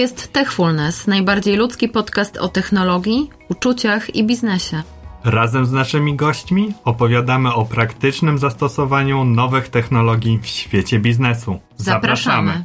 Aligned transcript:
jest 0.00 0.32
Techfulness, 0.32 1.06
najbardziej 1.06 1.56
ludzki 1.56 1.88
podcast 1.88 2.36
o 2.36 2.48
technologii, 2.48 3.30
uczuciach 3.48 4.14
i 4.14 4.24
biznesie. 4.24 4.82
Razem 5.24 5.66
z 5.66 5.72
naszymi 5.72 6.16
gośćmi 6.16 6.74
opowiadamy 6.84 7.54
o 7.54 7.64
praktycznym 7.64 8.38
zastosowaniu 8.38 9.24
nowych 9.24 9.68
technologii 9.68 10.38
w 10.42 10.46
świecie 10.46 10.98
biznesu. 10.98 11.60
Zapraszamy. 11.76 12.64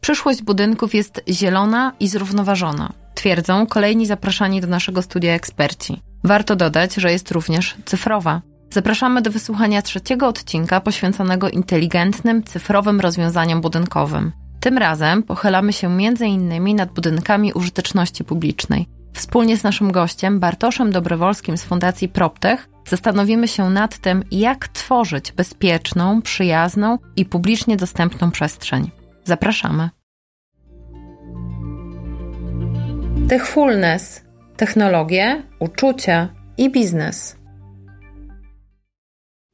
Przyszłość 0.00 0.42
budynków 0.42 0.94
jest 0.94 1.22
zielona 1.28 1.92
i 2.00 2.08
zrównoważona, 2.08 2.92
twierdzą 3.14 3.66
kolejni 3.66 4.06
zapraszani 4.06 4.60
do 4.60 4.66
naszego 4.66 5.02
studia 5.02 5.32
eksperci. 5.32 6.02
Warto 6.24 6.56
dodać, 6.56 6.94
że 6.94 7.12
jest 7.12 7.30
również 7.30 7.76
cyfrowa. 7.84 8.42
Zapraszamy 8.70 9.22
do 9.22 9.30
wysłuchania 9.30 9.82
trzeciego 9.82 10.28
odcinka 10.28 10.80
poświęconego 10.80 11.48
inteligentnym, 11.48 12.44
cyfrowym 12.44 13.00
rozwiązaniom 13.00 13.60
budynkowym. 13.60 14.43
Tym 14.64 14.78
razem 14.78 15.22
pochylamy 15.22 15.72
się 15.72 15.88
m.in. 15.88 16.76
nad 16.76 16.92
budynkami 16.92 17.52
użyteczności 17.52 18.24
publicznej. 18.24 18.86
Wspólnie 19.12 19.56
z 19.56 19.62
naszym 19.62 19.92
gościem 19.92 20.40
Bartoszem 20.40 20.90
Dobrowolskim 20.92 21.56
z 21.56 21.64
Fundacji 21.64 22.08
PropTech 22.08 22.68
zastanowimy 22.88 23.48
się 23.48 23.70
nad 23.70 23.98
tym, 23.98 24.24
jak 24.30 24.68
tworzyć 24.68 25.32
bezpieczną, 25.32 26.22
przyjazną 26.22 26.98
i 27.16 27.24
publicznie 27.24 27.76
dostępną 27.76 28.30
przestrzeń. 28.30 28.90
Zapraszamy. 29.24 29.90
Techfulness 33.28 34.24
technologie, 34.56 35.42
uczucia 35.58 36.28
i 36.56 36.70
biznes. 36.70 37.36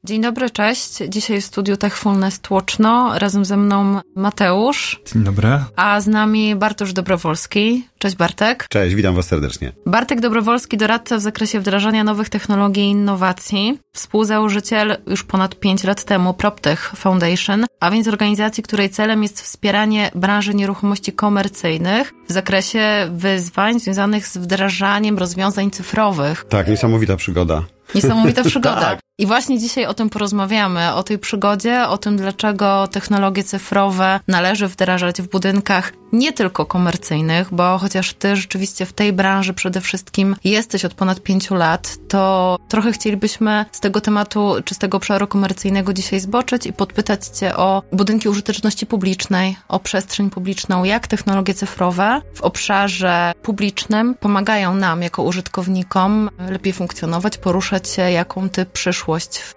Dzień 0.04 0.22
dobry, 0.22 0.50
cześć. 0.50 0.98
Dzisiaj 1.08 1.40
w 1.40 1.44
studiu 1.44 1.76
Techfulness 1.76 2.40
Tłoczno. 2.40 3.18
Razem 3.18 3.44
ze 3.44 3.56
mną 3.56 4.00
Mateusz. 4.16 5.00
Dzień 5.12 5.24
dobry. 5.24 5.48
A 5.76 6.00
z 6.00 6.06
nami 6.06 6.56
Bartosz 6.56 6.92
Dobrowolski. 6.92 7.86
Cześć 7.98 8.16
Bartek. 8.16 8.66
Cześć, 8.70 8.94
witam 8.94 9.14
Was 9.14 9.26
serdecznie. 9.26 9.72
Bartek 9.86 10.20
Dobrowolski, 10.20 10.76
doradca 10.76 11.16
w 11.16 11.20
zakresie 11.20 11.60
wdrażania 11.60 12.04
nowych 12.04 12.28
technologii 12.28 12.82
i 12.84 12.90
innowacji. 12.90 13.78
Współzałożyciel 13.92 14.96
już 15.06 15.24
ponad 15.24 15.54
5 15.54 15.84
lat 15.84 16.04
temu 16.04 16.34
PropTech 16.34 16.92
Foundation, 16.96 17.64
a 17.80 17.90
więc 17.90 18.08
organizacji, 18.08 18.62
której 18.62 18.90
celem 18.90 19.22
jest 19.22 19.42
wspieranie 19.42 20.10
branży 20.14 20.54
nieruchomości 20.54 21.12
komercyjnych 21.12 22.12
w 22.28 22.32
zakresie 22.32 23.08
wyzwań 23.12 23.80
związanych 23.80 24.26
z 24.26 24.36
wdrażaniem 24.36 25.18
rozwiązań 25.18 25.70
cyfrowych. 25.70 26.44
Tak, 26.48 26.68
niesamowita 26.68 27.16
przygoda. 27.16 27.62
Niesamowita 27.94 28.44
przygoda. 28.44 28.80
tak. 28.90 29.00
I 29.20 29.26
właśnie 29.26 29.58
dzisiaj 29.58 29.86
o 29.86 29.94
tym 29.94 30.10
porozmawiamy, 30.10 30.94
o 30.94 31.02
tej 31.02 31.18
przygodzie, 31.18 31.88
o 31.88 31.98
tym, 31.98 32.16
dlaczego 32.16 32.88
technologie 32.88 33.44
cyfrowe 33.44 34.20
należy 34.28 34.68
wdrażać 34.68 35.22
w 35.22 35.28
budynkach 35.28 35.92
nie 36.12 36.32
tylko 36.32 36.66
komercyjnych, 36.66 37.54
bo 37.54 37.78
chociaż 37.78 38.14
ty 38.14 38.36
rzeczywiście 38.36 38.86
w 38.86 38.92
tej 38.92 39.12
branży 39.12 39.54
przede 39.54 39.80
wszystkim 39.80 40.36
jesteś 40.44 40.84
od 40.84 40.94
ponad 40.94 41.20
pięciu 41.22 41.54
lat, 41.54 41.96
to 42.08 42.58
trochę 42.68 42.92
chcielibyśmy 42.92 43.64
z 43.72 43.80
tego 43.80 44.00
tematu, 44.00 44.54
czy 44.64 44.74
z 44.74 44.78
tego 44.78 44.96
obszaru 44.96 45.26
komercyjnego 45.26 45.92
dzisiaj 45.92 46.20
zboczyć 46.20 46.66
i 46.66 46.72
podpytać 46.72 47.26
cię 47.26 47.56
o 47.56 47.82
budynki 47.92 48.28
użyteczności 48.28 48.86
publicznej, 48.86 49.56
o 49.68 49.80
przestrzeń 49.80 50.30
publiczną, 50.30 50.84
jak 50.84 51.06
technologie 51.06 51.54
cyfrowe 51.54 52.22
w 52.34 52.40
obszarze 52.40 53.32
publicznym 53.42 54.14
pomagają 54.14 54.74
nam 54.74 55.02
jako 55.02 55.22
użytkownikom 55.22 56.30
lepiej 56.50 56.72
funkcjonować, 56.72 57.38
poruszać 57.38 57.88
się, 57.88 58.10
jaką 58.10 58.48
ty 58.48 58.66
przyszłość 58.66 59.09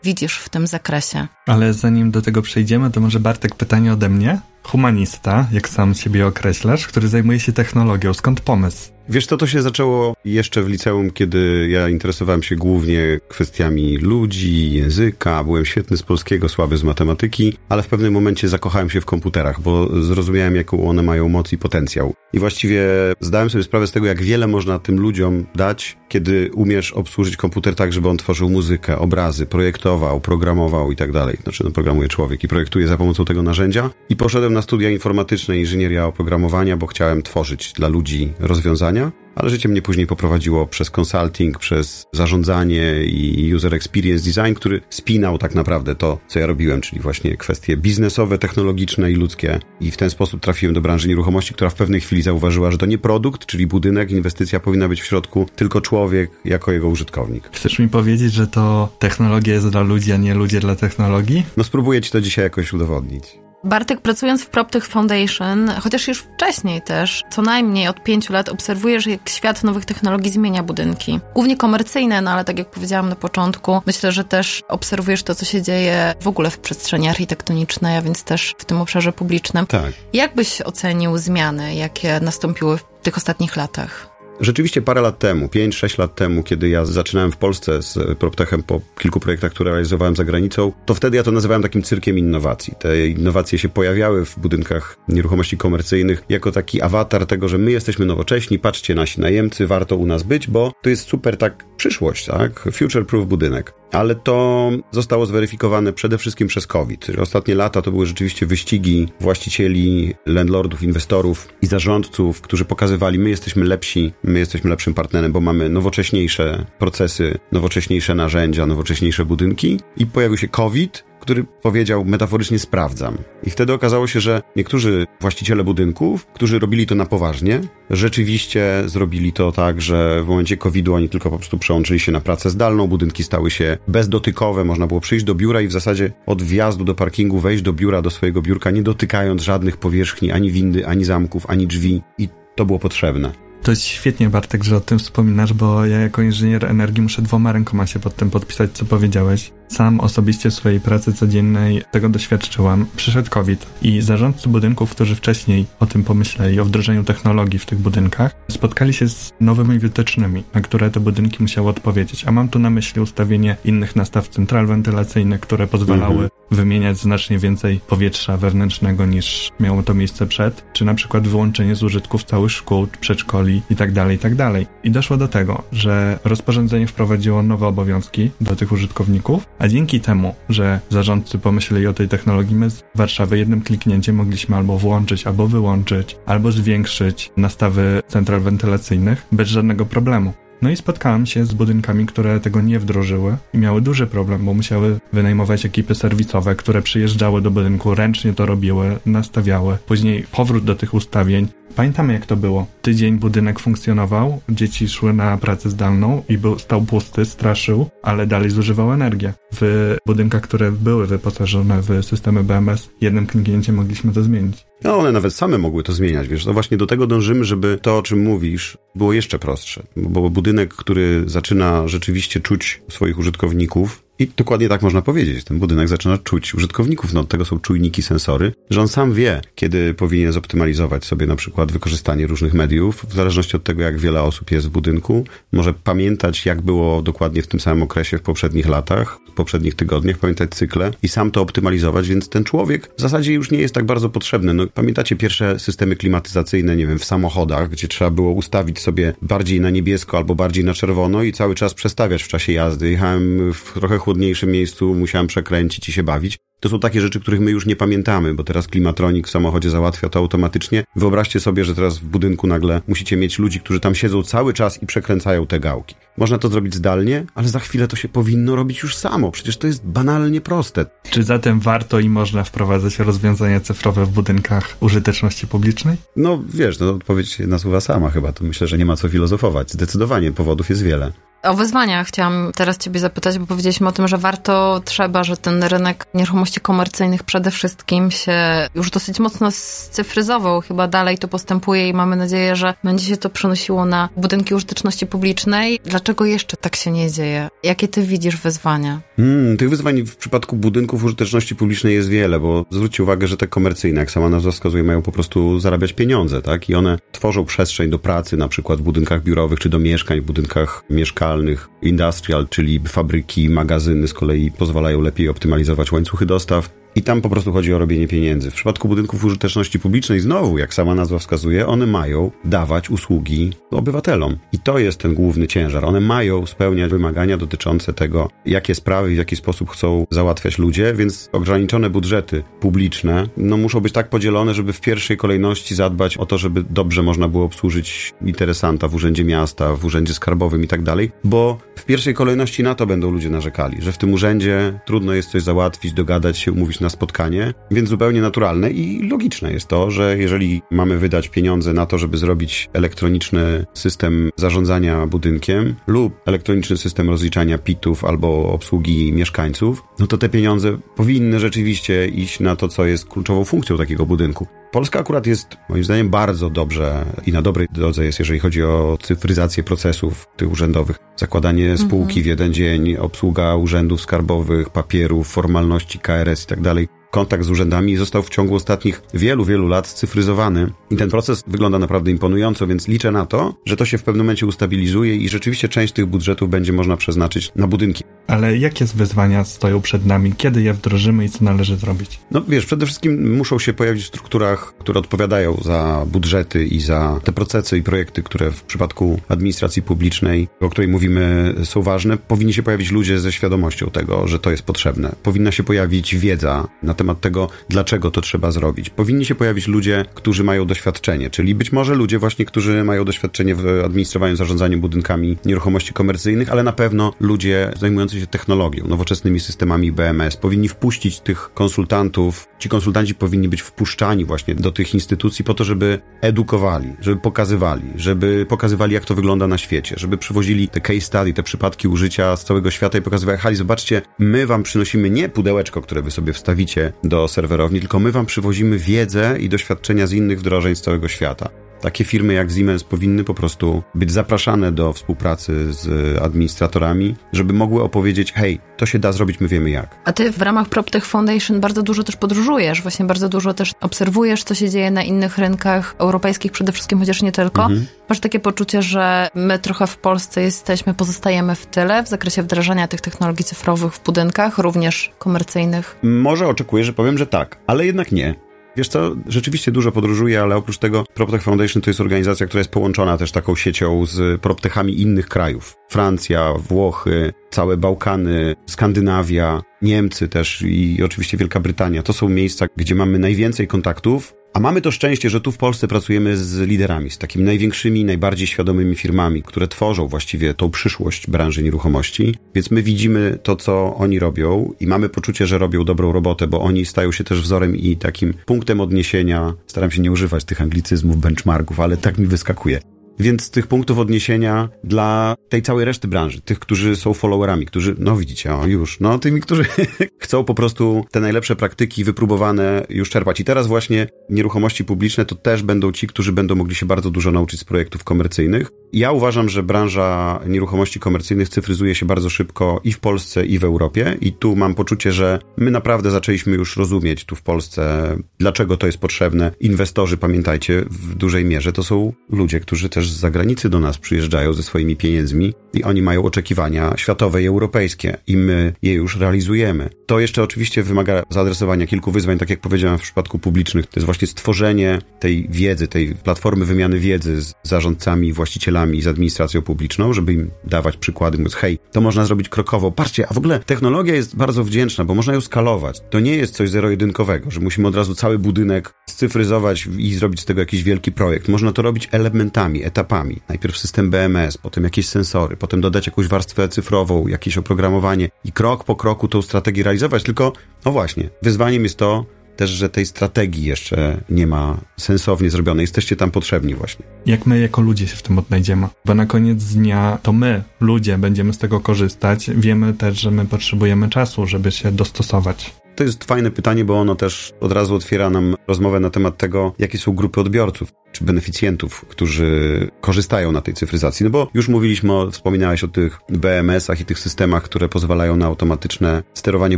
widzisz 0.04 0.38
w 0.38 0.50
tym 0.50 0.68
zakresie. 0.68 1.28
Ale 1.48 1.73
zanim 1.73 2.12
do 2.12 2.22
tego 2.22 2.42
przejdziemy, 2.42 2.92
to 2.92 3.00
może 3.00 3.20
Bartek 3.20 3.56
pytanie 3.56 3.94
ode 3.94 4.10
mnie 4.10 4.40
humanista, 4.64 5.48
jak 5.52 5.70
sam 5.70 5.94
siebie 5.94 6.28
określasz, 6.28 6.88
który 6.88 7.08
zajmuje 7.08 7.40
się 7.40 7.54
technologią. 7.54 8.14
Skąd 8.14 8.42
pomysł? 8.42 8.92
Wiesz, 9.09 9.28
to 9.28 9.38
to 9.38 9.48
się 9.48 9.62
zaczęło 9.62 10.16
jeszcze 10.26 10.64
w 10.64 10.70
liceum, 10.70 11.11
kiedy 11.11 11.67
ja 11.70 11.89
interesowałem 11.89 12.44
się 12.44 12.55
głównie 12.55 13.20
kwestiami 13.27 13.98
ludzi, 13.98 14.73
języka. 14.73 15.44
Byłem 15.44 15.66
świetny 15.66 15.98
z 15.98 16.04
polskiego, 16.04 16.50
słaby 16.50 16.77
z 16.77 16.83
matematyki, 16.83 17.58
ale 17.70 17.83
w 17.83 17.88
pewnym 17.88 18.14
momencie 18.14 18.50
zakochałem 18.50 18.89
się 18.89 19.02
w 19.02 19.05
komputerach, 19.05 19.61
bo 19.61 20.02
zrozumiałem, 20.02 20.55
jaką 20.55 20.89
one 20.89 21.04
mają 21.04 21.30
moc 21.30 21.54
i 21.54 21.58
potencjał. 21.58 22.14
I 22.33 22.39
właściwie 22.39 22.83
zdałem 23.20 23.50
sobie 23.50 23.64
sprawę 23.64 23.88
z 23.88 23.92
tego, 23.92 24.05
jak 24.05 24.22
wiele 24.22 24.48
można 24.48 24.80
tym 24.80 25.00
ludziom 25.00 25.45
dać, 25.56 25.98
kiedy 26.10 26.52
umiesz 26.54 26.92
obsłużyć 26.92 27.38
komputer 27.38 27.76
tak, 27.76 27.94
żeby 27.94 28.10
on 28.10 28.17
tworzył 28.17 28.50
muzykę, 28.50 29.00
obrazy, 29.00 29.45
projektował, 29.45 30.20
programował 30.20 30.92
i 30.92 30.95
tak 30.95 31.11
dalej. 31.11 31.38
Znaczy, 31.44 31.64
no, 31.64 31.72
programuje 31.72 32.08
człowiek 32.08 32.44
i 32.44 32.48
projektuje 32.48 32.88
za 32.88 32.98
pomocą 32.98 33.26
tego 33.26 33.44
narzędzia. 33.44 33.89
I 34.10 34.16
poszedłem 34.16 34.54
na 34.54 34.61
studia 34.61 34.89
informatyczne, 34.89 35.58
inżynieria 35.58 36.06
oprogramowania, 36.06 36.77
bo 36.77 36.88
chciałem 36.88 37.22
tworzyć 37.22 37.73
dla 37.73 37.88
ludzi 37.88 38.33
rozwiązania 38.39 38.92
ale 39.36 39.49
życie 39.49 39.70
mnie 39.70 39.81
później 39.81 40.08
poprowadziło 40.08 40.67
przez 40.67 40.92
consulting, 40.99 41.59
przez 41.59 42.05
zarządzanie 42.14 43.04
i 43.04 43.55
user 43.55 43.73
experience 43.73 44.26
design, 44.26 44.54
który 44.54 44.81
spinał 44.89 45.37
tak 45.37 45.55
naprawdę 45.55 45.95
to, 45.95 46.20
co 46.27 46.39
ja 46.39 46.48
robiłem, 46.48 46.81
czyli 46.81 47.02
właśnie 47.02 47.37
kwestie 47.37 47.77
biznesowe, 47.77 48.37
technologiczne 48.37 49.11
i 49.11 49.15
ludzkie. 49.15 49.59
I 49.82 49.92
w 49.92 49.98
ten 49.98 50.09
sposób 50.09 50.42
trafiłem 50.42 50.73
do 50.73 50.82
branży 50.82 51.08
nieruchomości, 51.08 51.53
która 51.53 51.70
w 51.70 51.76
pewnej 51.76 52.02
chwili 52.02 52.21
zauważyła, 52.21 52.71
że 52.71 52.77
to 52.77 52.86
nie 52.86 52.98
produkt, 52.98 53.45
czyli 53.45 53.67
budynek, 53.67 54.11
inwestycja 54.11 54.59
powinna 54.59 54.87
być 54.87 55.02
w 55.02 55.05
środku, 55.05 55.45
tylko 55.55 55.82
człowiek 55.82 56.32
jako 56.45 56.71
jego 56.71 56.87
użytkownik. 56.87 57.49
Chcesz 57.53 57.80
mi 57.80 57.89
powiedzieć, 57.89 58.33
że 58.33 58.48
to 58.48 58.89
technologia 58.99 59.53
jest 59.53 59.70
dla 59.70 59.82
ludzi, 59.82 60.11
a 60.11 60.17
nie 60.17 60.33
ludzie 60.33 60.59
dla 60.59 60.76
technologii? 60.76 61.45
No 61.58 61.64
spróbuję 61.64 62.02
ci 62.02 62.11
to 62.11 62.21
dzisiaj 62.21 62.43
jakoś 62.43 62.73
udowodnić. 62.73 63.42
Bartek, 63.64 64.02
pracując 64.02 64.44
w 64.44 64.50
PropTech 64.50 64.88
Foundation, 64.88 65.72
chociaż 65.84 66.08
już 66.08 66.20
wcześniej 66.20 66.82
też, 66.82 67.24
co 67.30 67.42
najmniej 67.42 67.88
od 67.88 68.04
pięciu 68.04 68.34
lat 68.34 68.50
obserwujesz, 68.50 69.08
jak 69.08 69.30
świat 69.30 69.64
nowych 69.64 69.86
technologii 69.86 70.32
zmienia 70.32 70.64
budynki. 70.64 71.20
Głównie 71.34 71.58
komercyjne, 71.58 72.22
no 72.22 72.32
ale 72.32 72.46
tak 72.46 72.58
jak 72.58 72.70
powiedziałam 72.70 73.10
na 73.10 73.16
początku, 73.16 73.82
myślę, 73.86 74.12
że 74.12 74.24
też 74.24 74.64
obserwujesz 74.68 75.24
to, 75.24 75.36
co 75.36 75.46
się 75.46 75.62
dzieje 75.62 76.16
w 76.22 76.28
ogóle 76.28 76.50
w 76.50 76.60
przestrzeni 76.60 77.10
architektonicznej, 77.10 77.98
a 77.98 78.02
więc 78.02 78.24
też 78.24 78.56
w 78.58 78.66
tym 78.66 78.82
obszarze 78.82 79.14
publicznym. 79.14 79.68
Tak. 79.68 79.94
Jak 80.14 80.36
byś 80.36 80.62
ocenił 80.62 81.18
zmiany, 81.18 81.76
jakie 81.76 82.20
nastąpiły 82.20 82.78
w 82.78 82.84
tych 83.04 83.18
ostatnich 83.18 83.56
latach? 83.56 84.13
Rzeczywiście 84.39 84.82
parę 84.82 85.02
lat 85.02 85.20
temu, 85.20 85.48
5-6 85.48 85.99
lat 85.99 86.16
temu, 86.16 86.44
kiedy 86.44 86.70
ja 86.70 86.86
zaczynałem 86.86 87.32
w 87.32 87.38
Polsce 87.38 87.82
z 87.82 88.17
PropTechem 88.17 88.64
po 88.64 88.82
kilku 88.99 89.20
projektach, 89.20 89.52
które 89.52 89.71
realizowałem 89.71 90.16
za 90.16 90.23
granicą, 90.23 90.71
to 90.86 90.94
wtedy 90.94 91.17
ja 91.17 91.23
to 91.23 91.32
nazywałem 91.32 91.61
takim 91.61 91.82
cyrkiem 91.82 92.17
innowacji. 92.17 92.73
Te 92.80 93.08
innowacje 93.08 93.60
się 93.60 93.70
pojawiały 93.70 94.26
w 94.26 94.39
budynkach 94.39 94.98
nieruchomości 95.08 95.58
komercyjnych 95.58 96.23
jako 96.30 96.52
taki 96.52 96.82
awatar 96.82 97.26
tego, 97.26 97.48
że 97.48 97.58
my 97.58 97.71
jesteśmy 97.71 98.05
nowocześni, 98.05 98.60
patrzcie 98.60 98.95
nasi 98.95 99.21
najemcy, 99.21 99.67
warto 99.67 99.95
u 99.95 100.05
nas 100.05 100.23
być, 100.23 100.48
bo 100.48 100.71
to 100.82 100.89
jest 100.89 101.08
super 101.10 101.38
tak 101.38 101.65
przyszłość, 101.77 102.26
tak? 102.26 102.60
Future-proof 102.60 103.26
budynek. 103.26 103.73
Ale 103.93 104.15
to 104.15 104.71
zostało 104.92 105.26
zweryfikowane 105.26 105.93
przede 105.93 106.17
wszystkim 106.17 106.48
przez 106.48 106.67
COVID. 106.67 107.08
Ostatnie 107.21 107.55
lata 107.55 107.81
to 107.81 107.92
były 107.92 108.05
rzeczywiście 108.05 108.45
wyścigi 108.45 109.08
właścicieli, 109.20 110.14
landlordów, 110.26 110.83
inwestorów 110.83 111.49
i 111.61 111.67
zarządców, 111.67 112.42
którzy 112.42 112.65
pokazywali, 112.65 113.20
my 113.20 113.30
jesteśmy 113.30 113.65
lepsi, 113.65 114.14
my 114.23 114.39
jesteśmy 114.39 114.70
lepszym 114.70 114.93
partnerem, 114.93 115.32
bo 115.32 115.42
mamy 115.42 115.70
nowocześniejsze 115.70 116.65
procesy, 116.80 117.37
nowocześniejsze 117.52 118.15
narzędzia, 118.15 118.65
nowocześniejsze 118.65 119.26
budynki 119.26 119.80
i 119.98 120.05
pojawił 120.05 120.37
się 120.37 120.48
COVID, 120.48 121.03
który 121.23 121.44
powiedział 121.44 122.06
metaforycznie 122.06 122.60
sprawdzam. 122.60 123.17
I 123.44 123.50
wtedy 123.50 123.73
okazało 123.73 124.08
się, 124.08 124.20
że 124.20 124.42
niektórzy 124.56 125.08
właściciele 125.22 125.64
budynków, 125.64 126.26
którzy 126.26 126.60
robili 126.60 126.88
to 126.88 126.95
na 126.95 127.06
poważnie, 127.06 127.61
rzeczywiście 127.89 128.84
zrobili 128.86 129.33
to 129.33 129.51
tak, 129.51 129.81
że 129.81 130.24
w 130.24 130.28
momencie 130.28 130.57
COVID-u 130.57 130.94
oni 130.94 131.10
tylko 131.10 131.30
po 131.30 131.38
prostu 131.38 131.57
przełączyli 131.57 132.00
się 132.00 132.12
na 132.12 132.22
pracę 132.22 132.50
zdalną, 132.50 132.88
budynki 132.88 133.24
stały 133.24 133.51
się 133.51 133.78
bezdotykowe, 133.88 134.63
można 134.63 134.88
było 134.88 135.00
przyjść 135.00 135.25
do 135.25 135.36
biura 135.36 135.62
i 135.62 135.68
w 135.68 135.72
zasadzie 135.72 136.12
od 136.25 136.44
wjazdu 136.44 136.83
do 136.83 136.95
parkingu 136.95 137.39
wejść 137.39 137.63
do 137.63 137.74
biura, 137.74 138.01
do 138.01 138.10
swojego 138.10 138.42
biurka, 138.42 138.72
nie 138.72 138.83
dotykając 138.83 139.42
żadnych 139.42 139.77
powierzchni, 139.77 140.31
ani 140.31 140.51
windy, 140.51 140.88
ani 140.88 141.06
zamków, 141.06 141.45
ani 141.50 141.68
drzwi 141.68 142.01
i 142.18 142.30
to 142.56 142.65
było 142.65 142.80
potrzebne. 142.80 143.31
To 143.63 143.71
jest 143.71 143.83
świetnie, 143.83 144.30
Bartek, 144.30 144.63
że 144.63 144.77
o 144.77 144.81
tym 144.81 145.00
wspominasz, 145.00 145.53
bo 145.53 145.86
ja 145.86 146.00
jako 146.00 146.21
inżynier 146.21 146.65
energii 146.65 147.01
muszę 147.01 147.21
dwoma 147.21 147.51
rękoma 147.51 147.88
się 147.88 148.00
pod 148.00 148.15
tym 148.15 148.30
podpisać, 148.30 148.71
co 148.71 148.86
powiedziałeś. 148.86 149.51
Sam 149.73 149.99
osobiście 149.99 150.49
w 150.49 150.53
swojej 150.53 150.79
pracy 150.79 151.13
codziennej 151.13 151.83
tego 151.91 152.09
doświadczyłam. 152.09 152.85
Przyszedł 152.95 153.29
COVID 153.29 153.65
i 153.81 154.01
zarządcy 154.01 154.49
budynków, 154.49 154.91
którzy 154.91 155.15
wcześniej 155.15 155.65
o 155.79 155.85
tym 155.85 156.03
pomyśleli, 156.03 156.59
o 156.59 156.65
wdrożeniu 156.65 157.03
technologii 157.03 157.59
w 157.59 157.65
tych 157.65 157.79
budynkach, 157.79 158.35
spotkali 158.49 158.93
się 158.93 159.09
z 159.09 159.33
nowymi 159.39 159.79
wytycznymi, 159.79 160.43
na 160.53 160.61
które 160.61 160.91
te 160.91 160.99
budynki 160.99 161.37
musiały 161.41 161.69
odpowiedzieć. 161.69 162.25
A 162.27 162.31
mam 162.31 162.49
tu 162.49 162.59
na 162.59 162.69
myśli 162.69 163.01
ustawienie 163.01 163.57
innych 163.65 163.95
nastaw 163.95 164.27
central 164.27 164.67
wentylacyjnych, 164.67 165.41
które 165.41 165.67
pozwalały 165.67 166.13
mhm. 166.13 166.29
wymieniać 166.51 166.97
znacznie 166.97 167.37
więcej 167.37 167.79
powietrza 167.87 168.37
wewnętrznego 168.37 169.05
niż 169.05 169.49
miało 169.59 169.83
to 169.83 169.93
miejsce 169.93 170.27
przed, 170.27 170.63
czy 170.73 170.85
na 170.85 170.93
przykład 170.93 171.27
wyłączenie 171.27 171.75
z 171.75 171.83
użytków 171.83 172.23
całych 172.23 172.51
szkół, 172.51 172.87
przedszkoli 173.01 173.61
itd., 173.69 173.93
tak 173.93 174.11
itd. 174.11 174.37
Tak 174.37 174.83
I 174.83 174.91
doszło 174.91 175.17
do 175.17 175.27
tego, 175.27 175.63
że 175.71 176.19
rozporządzenie 176.23 176.87
wprowadziło 176.87 177.43
nowe 177.43 177.67
obowiązki 177.67 178.31
do 178.41 178.55
tych 178.55 178.71
użytkowników, 178.71 179.45
A 179.63 179.68
dzięki 179.68 180.01
temu, 180.01 180.36
że 180.50 180.80
zarządcy 180.89 181.39
pomyśleli 181.39 181.88
o 181.88 181.94
tej 181.94 182.07
technologii, 182.07 182.56
my 182.56 182.69
z 182.69 182.83
Warszawy 182.95 183.38
jednym 183.38 183.62
kliknięciem 183.62 184.15
mogliśmy 184.15 184.56
albo 184.56 184.77
włączyć, 184.77 185.27
albo 185.27 185.48
wyłączyć, 185.48 186.18
albo 186.25 186.51
zwiększyć 186.51 187.31
nastawy 187.38 188.01
central 188.07 188.39
wentylacyjnych 188.39 189.25
bez 189.31 189.48
żadnego 189.48 189.86
problemu. 189.86 190.33
No 190.63 190.69
i 190.69 190.75
spotkałem 190.75 191.25
się 191.25 191.45
z 191.45 191.54
budynkami, 191.54 192.06
które 192.06 192.39
tego 192.39 192.62
nie 192.62 192.80
wdrożyły 192.80 193.38
i 193.54 193.57
miały 193.57 193.81
duży 193.81 194.07
problem, 194.07 194.45
bo 194.45 194.54
musiały 194.54 195.00
wynajmować 195.13 195.65
ekipy 195.65 195.95
serwisowe, 195.95 196.56
które 196.56 196.81
przyjeżdżały 196.81 197.42
do 197.42 197.51
budynku, 197.51 197.95
ręcznie 197.95 198.33
to 198.33 198.45
robiły, 198.45 199.00
nastawiały. 199.06 199.77
Później 199.86 200.25
powrót 200.31 200.63
do 200.63 200.75
tych 200.75 200.94
ustawień. 200.94 201.48
Pamiętamy 201.75 202.13
jak 202.13 202.25
to 202.25 202.36
było. 202.36 202.68
Tydzień 202.81 203.18
budynek 203.18 203.60
funkcjonował, 203.60 204.42
dzieci 204.50 204.89
szły 204.89 205.13
na 205.13 205.38
pracę 205.38 205.69
zdalną 205.69 206.24
i 206.30 206.38
był, 206.38 206.60
stał 206.60 206.81
pusty, 206.81 207.25
straszył, 207.25 207.89
ale 208.04 208.27
dalej 208.27 208.50
zużywał 208.50 208.94
energię. 208.94 209.33
W 209.62 209.95
budynkach, 210.06 210.42
które 210.42 210.71
były 210.71 211.07
wyposażone 211.07 211.81
w 211.81 212.06
systemy 212.06 212.44
BMS, 212.44 212.89
jednym 213.01 213.27
kliknięciem 213.27 213.75
mogliśmy 213.75 214.13
to 214.13 214.24
zmienić. 214.24 214.66
No 214.83 214.97
one 214.97 215.12
nawet 215.12 215.33
same 215.33 215.57
mogły 215.57 215.83
to 215.83 215.94
zmieniać, 215.94 216.27
wiesz. 216.27 216.45
No 216.45 216.53
właśnie 216.53 216.77
do 216.77 216.85
tego 216.85 217.07
dążymy, 217.07 217.44
żeby 217.44 217.80
to, 217.81 217.97
o 217.97 218.01
czym 218.01 218.24
mówisz, 218.24 218.77
było 218.95 219.13
jeszcze 219.13 219.39
prostsze. 219.39 219.83
Bo 219.95 220.30
budynek, 220.30 220.74
który 220.74 221.24
zaczyna 221.25 221.88
rzeczywiście 221.88 222.39
czuć 222.39 222.81
swoich 222.89 223.18
użytkowników, 223.18 224.02
i 224.19 224.27
dokładnie 224.38 224.69
tak 224.69 224.81
można 224.81 225.01
powiedzieć. 225.01 225.44
Ten 225.44 225.60
budynek 225.60 225.88
zaczyna 225.88 226.18
czuć 226.18 226.56
użytkowników. 226.56 227.13
No, 227.13 227.19
od 227.19 227.30
tego 227.30 227.45
są 227.45 227.60
czujniki, 227.60 228.04
sensory, 228.04 228.54
że 228.69 228.81
on 228.81 228.88
sam 228.88 229.13
wie, 229.13 229.42
kiedy 229.56 229.94
powinien 229.94 230.31
zoptymalizować 230.31 231.06
sobie 231.06 231.25
na 231.25 231.36
przykład 231.36 231.71
wykorzystanie 231.71 232.27
różnych 232.27 232.54
mediów, 232.54 233.06
w 233.10 233.13
zależności 233.13 233.56
od 233.56 233.63
tego, 233.63 233.81
jak 233.81 234.00
wiele 234.00 234.21
osób 234.21 234.51
jest 234.51 234.68
w 234.68 234.69
budynku. 234.69 235.25
Może 235.51 235.74
pamiętać, 235.74 236.45
jak 236.45 236.62
było 236.62 237.01
dokładnie 237.01 237.42
w 237.42 237.48
tym 237.48 237.60
samym 237.60 237.83
okresie 237.83 238.18
w 238.18 238.21
poprzednich 238.21 238.68
latach, 238.68 239.19
w 239.30 239.36
poprzednich 239.36 239.75
tygodniach, 239.75 240.18
pamiętać 240.18 240.50
cykle 240.51 240.92
i 241.04 241.07
sam 241.07 241.31
to 241.31 241.42
optymalizować, 241.42 242.07
więc 242.07 242.30
ten 242.30 242.44
człowiek 242.44 242.92
w 242.98 243.01
zasadzie 243.01 243.33
już 243.33 243.51
nie 243.51 243.59
jest 243.59 243.75
tak 243.75 243.86
bardzo 243.86 244.09
potrzebny. 244.09 244.54
No, 244.54 244.68
pamiętacie 244.68 245.16
pierwsze 245.16 245.59
systemy 245.59 245.95
klimatyzacyjne, 245.95 246.75
nie 246.75 246.88
wiem, 246.88 247.00
w 247.00 247.06
samochodach, 247.06 247.69
gdzie 247.69 247.88
trzeba 247.88 248.12
było 248.12 248.31
ustawić 248.31 248.80
sobie 248.80 249.13
bardziej 249.21 249.62
na 249.62 249.69
niebiesko 249.69 250.18
albo 250.18 250.36
bardziej 250.36 250.63
na 250.63 250.74
czerwono 250.74 251.24
i 251.24 251.31
cały 251.31 251.56
czas 251.56 251.74
przestawiać 251.74 252.24
w 252.24 252.27
czasie 252.27 252.54
jazdy. 252.54 252.92
Jechałem 252.92 253.54
w 253.54 253.74
trochę 253.74 254.00
chłodniejszym 254.03 254.51
miejscu, 254.51 254.95
musiałem 254.95 255.27
przekręcić 255.27 255.89
i 255.89 255.91
się 255.91 256.03
bawić. 256.03 256.38
To 256.59 256.69
są 256.69 256.79
takie 256.79 257.01
rzeczy, 257.01 257.19
których 257.19 257.39
my 257.39 257.51
już 257.51 257.65
nie 257.65 257.75
pamiętamy, 257.75 258.33
bo 258.33 258.44
teraz 258.44 258.67
klimatronik 258.67 259.27
w 259.27 259.31
samochodzie 259.31 259.69
załatwia 259.69 260.09
to 260.09 260.19
automatycznie. 260.19 260.83
Wyobraźcie 260.95 261.39
sobie, 261.39 261.65
że 261.65 261.75
teraz 261.75 261.97
w 261.97 262.05
budynku 262.05 262.47
nagle 262.47 262.81
musicie 262.88 263.17
mieć 263.17 263.39
ludzi, 263.39 263.59
którzy 263.59 263.79
tam 263.79 263.95
siedzą 263.95 264.23
cały 264.23 264.53
czas 264.53 264.83
i 264.83 264.85
przekręcają 264.85 265.47
te 265.47 265.59
gałki. 265.59 265.95
Można 266.17 266.38
to 266.38 266.50
zrobić 266.50 266.75
zdalnie, 266.75 267.25
ale 267.35 267.47
za 267.47 267.59
chwilę 267.59 267.88
to 267.88 267.95
się 267.95 268.09
powinno 268.09 268.55
robić 268.55 268.83
już 268.83 268.95
samo. 268.95 269.31
Przecież 269.31 269.57
to 269.57 269.67
jest 269.67 269.85
banalnie 269.85 270.41
proste. 270.41 270.85
Czy 271.09 271.23
zatem 271.23 271.59
warto 271.59 271.99
i 271.99 272.09
można 272.09 272.44
wprowadzać 272.44 272.99
rozwiązania 272.99 273.59
cyfrowe 273.59 274.06
w 274.06 274.09
budynkach 274.09 274.77
użyteczności 274.79 275.47
publicznej? 275.47 275.97
No 276.15 276.44
wiesz, 276.53 276.79
no 276.79 276.89
odpowiedź 276.89 277.39
nasuwa 277.39 277.81
sama 277.81 278.09
chyba. 278.09 278.31
To 278.31 278.44
myślę, 278.44 278.67
że 278.67 278.77
nie 278.77 278.85
ma 278.85 278.95
co 278.95 279.09
filozofować. 279.09 279.71
Zdecydowanie 279.71 280.31
powodów 280.31 280.69
jest 280.69 280.83
wiele. 280.83 281.11
O 281.44 281.54
wyzwania 281.54 282.04
chciałam 282.04 282.51
teraz 282.56 282.78
Ciebie 282.78 283.00
zapytać, 283.00 283.40
bo 283.40 283.45
powiedzieliśmy 283.45 283.88
o 283.88 283.92
tym, 283.92 284.07
że 284.07 284.18
warto, 284.18 284.81
trzeba, 284.86 285.24
że 285.24 285.38
ten 285.38 285.63
rynek 285.63 286.06
nieruchomości 286.13 286.60
komercyjnych 286.60 287.24
przede 287.24 287.51
wszystkim 287.51 288.12
się 288.12 288.34
już 288.75 288.90
dosyć 288.90 289.19
mocno 289.19 289.51
scyfryzował. 289.51 290.62
Chyba 290.62 290.88
dalej 290.88 291.18
to 291.18 291.28
postępuje 291.28 291.90
i 291.90 291.94
mamy 291.94 292.16
nadzieję, 292.16 292.56
że 292.56 292.74
będzie 292.84 293.06
się 293.06 293.18
to 293.18 293.30
przenosiło 293.30 293.86
na 293.86 294.10
budynki 294.18 294.56
użyteczności 294.56 295.07
publicznej. 295.07 295.80
Dlaczego 295.86 296.25
jeszcze 296.25 296.57
tak 296.57 296.75
się 296.75 296.92
nie 296.92 297.12
dzieje? 297.12 297.50
Jakie 297.63 297.88
Ty 297.88 298.01
widzisz 298.01 298.38
wyzwania? 298.38 299.01
Hmm, 299.18 299.57
tych 299.57 299.69
wyzwań 299.69 300.01
w 300.01 300.16
przypadku 300.16 300.56
budynków 300.56 301.04
użyteczności 301.04 301.56
publicznej 301.56 301.95
jest 301.95 302.10
wiele, 302.10 302.40
bo 302.40 302.66
zwróćcie 302.69 303.04
uwagę, 303.04 303.28
że 303.28 303.38
te 303.38 303.48
komercyjne, 303.48 304.00
jak 304.00 304.12
sama 304.12 304.30
nazwa 304.30 304.51
wskazuje, 304.51 304.84
mają 304.84 305.01
po 305.01 305.12
prostu 305.12 305.60
zarabiać 305.60 305.94
pieniądze, 305.94 306.42
tak? 306.42 306.69
I 306.69 306.75
one 306.75 306.98
tworzą 307.12 307.45
przestrzeń 307.45 307.90
do 307.90 308.00
pracy, 308.00 308.38
na 308.38 308.48
przykład 308.48 308.80
w 308.80 308.84
budynkach 308.84 309.24
biurowych 309.24 309.60
czy 309.60 309.69
do 309.69 309.80
mieszkań, 309.80 310.22
w 310.22 310.25
budynkach 310.25 310.84
mieszkalnych 310.90 311.32
industrial, 311.81 312.47
czyli 312.50 312.80
fabryki, 312.80 313.50
magazyny 313.50 314.07
z 314.07 314.13
kolei 314.13 314.51
pozwalają 314.51 315.01
lepiej 315.01 315.30
optymalizować 315.30 315.91
łańcuchy 315.91 316.25
dostaw. 316.25 316.82
I 316.95 317.01
tam 317.01 317.22
po 317.22 317.30
prostu 317.30 317.54
chodzi 317.54 317.74
o 317.74 317.78
robienie 317.78 318.07
pieniędzy. 318.07 318.51
W 318.51 318.54
przypadku 318.54 318.88
budynków 318.88 319.25
użyteczności 319.25 319.80
publicznej, 319.80 320.19
znowu, 320.19 320.57
jak 320.57 320.74
sama 320.74 320.95
nazwa 320.95 321.19
wskazuje, 321.19 321.68
one 321.68 321.88
mają 321.88 322.31
dawać 322.45 322.90
usługi 322.90 323.54
obywatelom. 323.72 324.38
I 324.51 324.60
to 324.60 324.80
jest 324.80 325.00
ten 325.00 325.13
główny 325.13 325.48
ciężar. 325.48 325.86
One 325.86 326.00
mają 326.00 326.45
spełniać 326.45 326.92
wymagania 326.92 327.38
dotyczące 327.38 327.94
tego, 327.94 328.30
jakie 328.45 328.75
sprawy 328.75 329.12
i 329.12 329.16
w 329.16 329.18
jaki 329.18 329.36
sposób 329.36 329.69
chcą 329.69 330.06
załatwiać 330.12 330.57
ludzie, 330.57 330.94
więc 330.94 331.30
ograniczone 331.31 331.90
budżety 331.90 332.44
publiczne 332.60 333.28
no, 333.38 333.57
muszą 333.57 333.80
być 333.80 333.94
tak 333.94 334.10
podzielone, 334.10 334.54
żeby 334.54 334.74
w 334.74 334.81
pierwszej 334.81 335.18
kolejności 335.18 335.75
zadbać 335.75 336.18
o 336.18 336.25
to, 336.25 336.38
żeby 336.38 336.63
dobrze 336.63 337.04
można 337.04 337.28
było 337.28 337.45
obsłużyć 337.45 338.13
interesanta 338.25 338.88
w 338.88 338.95
urzędzie 338.95 339.24
miasta, 339.24 339.75
w 339.75 339.86
urzędzie 339.86 340.13
skarbowym 340.13 340.63
i 340.63 340.68
tak 340.68 340.84
dalej, 340.84 341.12
bo 341.24 341.57
w 341.75 341.86
pierwszej 341.86 342.13
kolejności 342.13 342.63
na 342.63 342.75
to 342.75 342.86
będą 342.86 343.12
ludzie 343.12 343.30
narzekali, 343.30 343.81
że 343.81 343.92
w 343.92 343.98
tym 343.98 344.13
urzędzie 344.13 344.80
trudno 344.86 345.13
jest 345.13 345.30
coś 345.30 345.44
załatwić, 345.44 345.94
dogadać 345.94 346.38
się, 346.38 346.51
umówić 346.51 346.80
na 346.83 346.89
spotkanie, 346.89 347.53
więc 347.71 347.89
zupełnie 347.89 348.21
naturalne 348.21 348.71
i 348.71 349.09
logiczne 349.09 349.53
jest 349.53 349.68
to, 349.68 349.91
że 349.91 350.18
jeżeli 350.18 350.62
mamy 350.71 350.97
wydać 350.97 351.30
pieniądze 351.30 351.74
na 351.74 351.85
to, 351.85 351.97
żeby 351.97 352.18
zrobić 352.18 352.69
elektroniczny 352.74 353.65
system 353.74 354.30
zarządzania 354.35 355.07
budynkiem 355.07 355.75
lub 355.88 356.13
elektroniczny 356.25 356.77
system 356.77 357.09
rozliczania 357.09 357.57
pitów 357.57 358.06
albo 358.06 358.53
obsługi 358.53 359.13
mieszkańców, 359.13 359.83
no 360.00 360.07
to 360.07 360.18
te 360.18 360.30
pieniądze 360.30 360.77
powinny 360.95 361.39
rzeczywiście 361.39 362.07
iść 362.07 362.39
na 362.39 362.56
to, 362.56 362.68
co 362.68 362.85
jest 362.85 363.06
kluczową 363.06 363.45
funkcją 363.45 363.77
takiego 363.77 364.06
budynku. 364.06 364.47
Polska 364.73 364.99
akurat 364.99 365.27
jest 365.27 365.57
moim 365.69 365.83
zdaniem 365.83 366.09
bardzo 366.09 366.49
dobrze 366.49 367.05
i 367.25 367.31
na 367.31 367.41
dobrej 367.41 367.67
drodze 367.71 368.05
jest, 368.05 368.19
jeżeli 368.19 368.39
chodzi 368.39 368.63
o 368.63 368.97
cyfryzację 369.01 369.63
procesów 369.63 370.27
tych 370.37 370.51
urzędowych. 370.51 370.99
Zakładanie 371.15 371.77
spółki 371.77 372.21
w 372.21 372.25
jeden 372.25 372.53
dzień, 372.53 372.97
obsługa 372.97 373.55
urzędów 373.55 374.01
skarbowych, 374.01 374.69
papierów, 374.69 375.27
formalności 375.27 375.99
KRS 375.99 376.43
i 376.43 376.47
tak 376.47 376.61
dalej 376.61 376.87
kontakt 377.13 377.44
z 377.44 377.50
urzędami 377.50 377.98
został 377.98 378.24
w 378.24 378.30
ciągu 378.30 378.56
ostatnich 378.56 379.01
wielu, 379.13 379.45
wielu 379.45 379.68
lat 379.68 379.88
scyfryzowany 379.88 380.71
i 380.92 380.95
ten 380.95 381.10
proces 381.10 381.44
wygląda 381.48 381.80
naprawdę 381.80 382.12
imponująco, 382.12 382.68
więc 382.68 382.88
liczę 382.88 383.12
na 383.12 383.25
to, 383.25 383.56
że 383.65 383.77
to 383.77 383.86
się 383.86 383.98
w 383.98 384.04
pewnym 384.04 384.25
momencie 384.25 384.45
ustabilizuje 384.45 385.15
i 385.15 385.30
rzeczywiście 385.30 385.69
część 385.69 385.94
tych 385.94 386.06
budżetów 386.06 386.50
będzie 386.50 386.74
można 386.74 386.98
przeznaczyć 386.98 387.51
na 387.56 387.68
budynki. 387.68 388.04
Ale 388.27 388.57
jakie 388.57 388.86
wyzwania 388.86 389.44
stoją 389.44 389.81
przed 389.81 390.06
nami? 390.06 390.33
Kiedy 390.38 390.62
je 390.62 390.74
wdrożymy 390.74 391.25
i 391.25 391.30
co 391.30 391.44
należy 391.44 391.77
zrobić? 391.77 392.19
No 392.31 392.42
wiesz, 392.48 392.65
przede 392.65 392.86
wszystkim 392.86 393.38
muszą 393.38 393.59
się 393.59 393.74
pojawić 393.74 394.04
w 394.04 394.07
strukturach, 394.07 394.74
które 394.80 394.99
odpowiadają 394.99 395.57
za 395.61 396.06
budżety 396.07 396.66
i 396.66 396.80
za 396.80 397.19
te 397.23 397.31
procesy 397.31 397.78
i 397.78 397.83
projekty, 397.83 398.23
które 398.23 398.52
w 398.52 398.64
przypadku 398.64 399.19
administracji 399.30 399.81
publicznej, 399.81 400.47
o 400.59 400.69
której 400.69 400.87
mówimy, 400.87 401.56
są 401.64 401.81
ważne. 401.81 402.18
Powinni 402.18 402.54
się 402.54 402.64
pojawić 402.64 402.92
ludzie 402.92 403.19
ze 403.19 403.31
świadomością 403.31 403.90
tego, 403.90 404.28
że 404.28 404.40
to 404.40 404.52
jest 404.52 404.64
potrzebne. 404.64 405.16
Powinna 405.23 405.52
się 405.52 405.64
pojawić 405.64 406.16
wiedza 406.16 406.68
na 406.83 406.94
temat 406.94 407.03
temat 407.04 407.22
tego, 407.22 407.50
dlaczego 407.69 408.12
to 408.12 408.22
trzeba 408.22 408.52
zrobić. 408.52 408.90
Powinni 408.90 409.26
się 409.26 409.36
pojawić 409.36 409.68
ludzie, 409.68 410.06
którzy 410.14 410.44
mają 410.44 410.66
doświadczenie, 410.66 411.30
czyli 411.30 411.56
być 411.56 411.72
może 411.72 411.95
ludzie 411.95 412.19
właśnie, 412.19 412.45
którzy 412.45 412.83
mają 412.83 413.06
doświadczenie 413.06 413.56
w 413.56 413.66
administrowaniu, 413.86 414.36
zarządzaniu 414.36 414.80
budynkami 414.80 415.38
nieruchomości 415.45 415.94
komercyjnych, 415.94 416.52
ale 416.52 416.64
na 416.64 416.72
pewno 416.72 417.14
ludzie 417.19 417.72
zajmujący 417.80 418.19
się 418.19 418.28
technologią, 418.28 418.88
nowoczesnymi 418.88 419.40
systemami 419.40 419.92
BMS. 419.92 420.38
Powinni 420.38 420.69
wpuścić 420.69 421.19
tych 421.19 421.54
konsultantów. 421.54 422.48
Ci 422.60 422.69
konsultanci 422.69 423.16
powinni 423.16 423.50
być 423.50 423.62
wpuszczani 423.62 424.26
właśnie 424.26 424.56
do 424.56 424.72
tych 424.72 424.94
instytucji 424.94 425.45
po 425.45 425.54
to, 425.54 425.64
żeby 425.64 426.00
edukowali, 426.22 426.94
żeby 427.00 427.22
pokazywali, 427.22 427.83
żeby 427.95 428.45
pokazywali, 428.50 428.94
jak 428.94 429.06
to 429.06 429.16
wygląda 429.16 429.48
na 429.48 429.57
świecie, 429.57 429.95
żeby 429.98 430.18
przywozili 430.18 430.68
te 430.68 430.81
case 430.81 431.02
study, 431.02 431.33
te 431.33 431.44
przypadki 431.44 431.88
użycia 431.88 432.36
z 432.36 432.45
całego 432.45 432.72
świata 432.72 432.98
i 432.98 433.02
pokazywali, 433.02 433.38
hali, 433.38 433.56
zobaczcie, 433.56 434.02
my 434.19 434.48
wam 434.48 434.64
przynosimy 434.64 435.10
nie 435.10 435.30
pudełeczko, 435.30 435.81
które 435.81 436.02
wy 436.02 436.12
sobie 436.12 436.33
wstawicie 436.33 436.93
do 437.04 437.28
serwerowni, 437.28 437.80
tylko 437.80 438.00
my 438.00 438.12
wam 438.12 438.26
przywozimy 438.26 438.78
wiedzę 438.78 439.40
i 439.40 439.50
doświadczenia 439.50 440.07
z 440.07 440.14
innych 440.14 440.40
wdrożeń 440.40 440.76
z 440.76 440.81
całego 440.81 441.07
świata. 441.07 441.62
Takie 441.83 442.04
firmy 442.04 442.33
jak 442.33 442.52
Siemens 442.52 442.83
powinny 442.83 443.23
po 443.23 443.33
prostu 443.33 443.83
być 443.95 444.11
zapraszane 444.11 444.71
do 444.71 444.94
współpracy 444.94 445.73
z 445.73 446.18
administratorami, 446.21 447.16
żeby 447.33 447.54
mogły 447.54 447.83
opowiedzieć: 447.83 448.33
hej, 448.33 448.59
to 448.78 448.85
się 448.85 448.99
da 448.99 449.11
zrobić, 449.11 449.40
my 449.40 449.47
wiemy 449.47 449.69
jak. 449.69 449.95
A 450.06 450.13
ty 450.13 450.31
w 450.31 450.42
ramach 450.42 450.69
PropTech 450.69 451.06
Foundation 451.06 451.59
bardzo 451.59 451.81
dużo 451.81 452.04
też 452.04 452.16
podróżujesz, 452.16 452.81
właśnie 452.81 453.06
bardzo 453.06 453.30
dużo 453.30 453.54
też 453.54 453.71
obserwujesz, 453.81 454.44
co 454.44 454.56
się 454.56 454.69
dzieje 454.69 454.92
na 454.92 455.04
innych 455.04 455.37
rynkach 455.37 455.95
europejskich, 455.97 456.52
przede 456.52 456.71
wszystkim, 456.71 456.99
chociaż 456.99 457.21
nie 457.21 457.31
tylko. 457.31 457.61
Mhm. 457.61 457.85
Masz 458.09 458.19
takie 458.19 458.40
poczucie, 458.40 458.81
że 458.81 459.28
my 459.35 459.59
trochę 459.59 459.87
w 459.87 459.97
Polsce 459.97 460.42
jesteśmy, 460.42 460.94
pozostajemy 460.94 461.56
w 461.56 461.66
tyle 461.66 462.04
w 462.04 462.07
zakresie 462.07 462.44
wdrażania 462.44 462.87
tych 462.87 463.02
technologii 463.02 463.45
cyfrowych 463.45 463.94
w 463.94 464.04
budynkach, 464.04 464.57
również 464.57 465.11
komercyjnych? 465.19 465.97
Może 466.04 466.47
oczekuję, 466.47 466.83
że 466.83 466.94
powiem, 466.94 467.18
że 467.18 467.28
tak, 467.28 467.57
ale 467.68 467.85
jednak 467.85 468.11
nie. 468.11 468.35
Wiesz 468.77 468.87
co, 468.87 469.15
rzeczywiście 469.27 469.71
dużo 469.71 469.92
podróżuję, 469.92 470.42
ale 470.42 470.56
oprócz 470.56 470.77
tego 470.77 471.06
PropTech 471.13 471.44
Foundation 471.44 471.81
to 471.81 471.89
jest 471.89 472.01
organizacja, 472.01 472.45
która 472.45 472.59
jest 472.59 472.71
połączona 472.71 473.18
też 473.18 473.31
taką 473.31 473.56
siecią 473.56 474.06
z 474.06 474.42
PropTechami 474.42 475.01
innych 475.01 475.27
krajów. 475.27 475.75
Francja, 475.89 476.53
Włochy, 476.69 477.33
całe 477.49 477.77
Bałkany, 477.77 478.56
Skandynawia, 478.65 479.61
Niemcy 479.81 480.27
też 480.27 480.61
i 480.61 481.03
oczywiście 481.03 481.37
Wielka 481.37 481.59
Brytania. 481.59 482.03
To 482.03 482.13
są 482.13 482.30
miejsca, 482.30 482.65
gdzie 482.77 482.95
mamy 482.95 483.19
najwięcej 483.19 483.68
kontaktów 483.68 484.33
a 484.54 484.60
mamy 484.60 484.81
to 484.81 484.92
szczęście, 484.92 485.30
że 485.30 485.42
tu 485.42 485.52
w 485.52 485.57
Polsce 485.57 485.88
pracujemy 485.88 486.38
z 486.38 486.60
liderami, 486.60 487.10
z 487.10 487.18
takimi 487.18 487.45
największymi, 487.45 488.06
najbardziej 488.06 488.48
świadomymi 488.48 488.95
firmami, 488.95 489.44
które 489.44 489.68
tworzą 489.68 490.07
właściwie 490.07 490.54
tą 490.54 490.69
przyszłość 490.69 491.28
branży 491.28 491.64
nieruchomości. 491.64 492.36
Więc 492.56 492.72
my 492.72 492.83
widzimy 492.83 493.40
to, 493.44 493.56
co 493.56 493.95
oni 493.95 494.19
robią 494.19 494.74
i 494.80 494.88
mamy 494.88 495.10
poczucie, 495.10 495.48
że 495.48 495.57
robią 495.57 495.86
dobrą 495.86 496.12
robotę, 496.12 496.48
bo 496.48 496.62
oni 496.62 496.86
stają 496.86 497.12
się 497.12 497.24
też 497.24 497.42
wzorem 497.42 497.76
i 497.76 497.98
takim 497.98 498.33
punktem 498.45 498.81
odniesienia. 498.81 499.54
Staram 499.68 499.92
się 499.92 500.02
nie 500.02 500.12
używać 500.12 500.44
tych 500.44 500.62
anglicyzmów, 500.62 501.18
benchmarków, 501.18 501.80
ale 501.80 501.98
tak 501.98 502.18
mi 502.18 502.26
wyskakuje. 502.26 502.80
Więc 503.19 503.49
tych 503.49 503.67
punktów 503.67 503.99
odniesienia 503.99 504.69
dla 504.83 505.35
tej 505.49 505.61
całej 505.61 505.85
reszty 505.85 506.07
branży, 506.07 506.41
tych, 506.41 506.59
którzy 506.59 506.95
są 506.95 507.13
followerami, 507.13 507.65
którzy, 507.65 507.95
no 507.99 508.17
widzicie, 508.17 508.55
o 508.55 508.65
już, 508.65 508.99
no 508.99 509.19
tymi, 509.19 509.41
którzy 509.41 509.65
chcą 510.23 510.43
po 510.43 510.53
prostu 510.53 511.05
te 511.11 511.19
najlepsze 511.19 511.55
praktyki 511.55 512.03
wypróbowane 512.03 512.86
już 512.89 513.10
czerpać. 513.10 513.39
I 513.39 513.43
teraz 513.43 513.67
właśnie 513.67 514.08
nieruchomości 514.29 514.86
publiczne 514.86 515.25
to 515.25 515.36
też 515.36 515.63
będą 515.63 515.91
ci, 515.91 516.08
którzy 516.08 516.32
będą 516.32 516.55
mogli 516.55 516.75
się 516.75 516.86
bardzo 516.86 517.12
dużo 517.12 517.32
nauczyć 517.32 517.60
z 517.60 517.63
projektów 517.63 518.03
komercyjnych. 518.03 518.72
Ja 518.93 519.12
uważam, 519.12 519.50
że 519.50 519.63
branża 519.63 520.39
nieruchomości 520.48 521.00
komercyjnych 521.00 521.50
cyfryzuje 521.50 521.96
się 521.96 522.05
bardzo 522.05 522.29
szybko 522.29 522.82
i 522.84 522.91
w 522.91 523.00
Polsce, 523.00 523.46
i 523.46 523.60
w 523.60 523.63
Europie. 523.63 524.17
I 524.22 524.34
tu 524.34 524.55
mam 524.55 524.75
poczucie, 524.75 525.12
że 525.12 525.39
my 525.58 525.72
naprawdę 525.72 526.12
zaczęliśmy 526.12 526.55
już 526.55 526.77
rozumieć 526.77 527.25
tu 527.25 527.36
w 527.36 527.41
Polsce, 527.41 528.15
dlaczego 528.39 528.77
to 528.77 528.86
jest 528.86 528.98
potrzebne. 528.98 529.51
Inwestorzy, 529.60 530.17
pamiętajcie, 530.17 530.86
w 530.89 531.15
dużej 531.15 531.46
mierze 531.46 531.74
to 531.74 531.84
są 531.84 532.13
ludzie, 532.29 532.60
którzy 532.60 532.89
też 532.89 533.03
z 533.10 533.18
zagranicy 533.18 533.70
do 533.70 533.80
nas 533.80 533.98
przyjeżdżają 533.98 534.54
ze 534.54 534.64
swoimi 534.64 534.96
pieniędzmi 534.96 535.54
i 535.74 535.84
oni 535.84 536.02
mają 536.02 536.24
oczekiwania 536.24 536.94
światowe 536.98 537.44
i 537.44 537.48
europejskie 537.48 538.18
i 538.28 538.38
my 538.38 538.74
je 538.82 538.94
już 538.94 539.18
realizujemy. 539.18 539.90
To 540.06 540.20
jeszcze 540.20 540.44
oczywiście 540.44 540.84
wymaga 540.84 541.24
zaadresowania 541.30 541.88
kilku 541.88 542.12
wyzwań, 542.12 542.38
tak 542.38 542.50
jak 542.50 542.60
powiedziałem 542.60 542.98
w 542.98 543.02
przypadku 543.02 543.40
publicznych. 543.40 543.88
To 543.88 544.00
jest 544.00 544.06
właśnie 544.06 544.28
stworzenie 544.28 545.00
tej 545.20 545.48
wiedzy, 545.50 545.88
tej 545.88 546.16
platformy 546.16 546.66
wymiany 546.66 547.00
wiedzy 547.00 547.42
z 547.42 547.54
zarządcami, 547.64 548.34
właścicielami, 548.34 549.02
z 549.02 549.08
administracją 549.08 549.62
publiczną, 549.62 550.14
żeby 550.14 550.34
im 550.34 550.52
dawać 550.64 550.98
przykłady, 550.98 551.38
mówiąc, 551.38 551.56
hej, 551.56 551.80
to 551.92 552.02
można 552.02 552.26
zrobić 552.26 552.50
krokowo. 552.50 552.92
Patrzcie, 552.92 553.28
a 553.30 553.34
w 553.34 553.38
ogóle 553.38 553.60
technologia 553.60 554.16
jest 554.16 554.36
bardzo 554.36 554.64
wdzięczna, 554.64 555.06
bo 555.06 555.16
można 555.16 555.34
ją 555.34 555.42
skalować. 555.42 556.02
To 556.10 556.20
nie 556.20 556.36
jest 556.36 556.56
coś 556.56 556.70
zero-jedynkowego, 556.70 557.52
że 557.52 557.60
musimy 557.60 557.88
od 557.88 557.96
razu 557.96 558.16
cały 558.16 558.40
budynek 558.40 558.94
scyfryzować 559.10 559.88
i 559.98 560.14
zrobić 560.14 560.42
z 560.42 560.46
tego 560.46 560.60
jakiś 560.60 560.84
wielki 560.84 561.12
projekt. 561.12 561.48
Można 561.48 561.72
to 561.72 561.82
robić 561.82 562.10
elementami, 562.12 562.84
etapami. 562.94 563.42
Najpierw 563.50 563.78
system 563.78 564.10
BMS, 564.10 564.58
potem 564.58 564.84
jakieś 564.84 565.08
sensory, 565.08 565.58
potem 565.58 565.82
dodać 565.82 566.08
jakąś 566.08 566.28
warstwę 566.28 566.70
cyfrową, 566.70 567.28
jakieś 567.28 567.58
oprogramowanie 567.58 568.30
i 568.46 568.52
krok 568.52 568.84
po 568.84 568.96
kroku 568.96 569.28
tą 569.28 569.42
strategię 569.42 569.84
realizować. 569.84 570.24
Tylko, 570.24 570.54
no 570.86 570.92
właśnie, 570.92 571.30
wyzwaniem 571.42 571.84
jest 571.84 571.98
to, 571.98 572.26
też, 572.56 572.70
że 572.70 572.90
tej 572.90 573.06
strategii 573.06 573.64
jeszcze 573.64 574.24
nie 574.30 574.48
ma 574.48 574.78
sensownie 574.98 575.50
zrobionej. 575.50 575.84
Jesteście 575.84 576.16
tam 576.16 576.32
potrzebni 576.32 576.76
właśnie. 576.76 577.06
Jak 577.26 577.46
my 577.46 577.60
jako 577.60 577.82
ludzie 577.82 578.08
się 578.08 578.16
w 578.16 578.22
tym 578.22 578.40
odnajdziemy? 578.40 578.88
Bo 579.06 579.16
na 579.16 579.26
koniec 579.26 579.64
dnia 579.64 580.18
to 580.24 580.34
my, 580.34 580.64
ludzie, 580.80 581.18
będziemy 581.18 581.54
z 581.54 581.58
tego 581.58 581.80
korzystać. 581.80 582.50
Wiemy 582.56 582.94
też, 582.94 583.20
że 583.20 583.32
my 583.32 583.46
potrzebujemy 583.46 584.10
czasu, 584.10 584.46
żeby 584.48 584.72
się 584.72 584.92
dostosować. 584.92 585.74
To 585.96 586.04
jest 586.04 586.24
fajne 586.24 586.52
pytanie, 586.52 586.86
bo 586.86 587.00
ono 587.00 587.16
też 587.16 587.54
od 587.62 587.72
razu 587.72 587.96
otwiera 587.96 588.30
nam 588.30 588.56
rozmowę 588.68 589.00
na 589.00 589.10
temat 589.10 589.38
tego, 589.38 589.74
jakie 589.80 589.98
są 589.98 590.12
grupy 590.16 590.42
odbiorców 590.42 591.03
czy 591.13 591.25
beneficjentów, 591.25 592.05
którzy 592.10 592.89
korzystają 593.01 593.51
na 593.51 593.62
tej 593.62 593.74
cyfryzacji. 593.74 594.24
No 594.24 594.29
bo 594.29 594.48
już 594.53 594.67
mówiliśmy, 594.67 595.13
o, 595.13 595.32
wspominałeś 595.32 595.84
o 595.84 595.88
tych 595.88 596.20
BMS-ach 596.29 597.00
i 597.00 597.05
tych 597.05 597.20
systemach, 597.20 597.63
które 597.63 597.89
pozwalają 597.89 598.36
na 598.36 598.46
automatyczne 598.46 599.24
sterowanie 599.34 599.77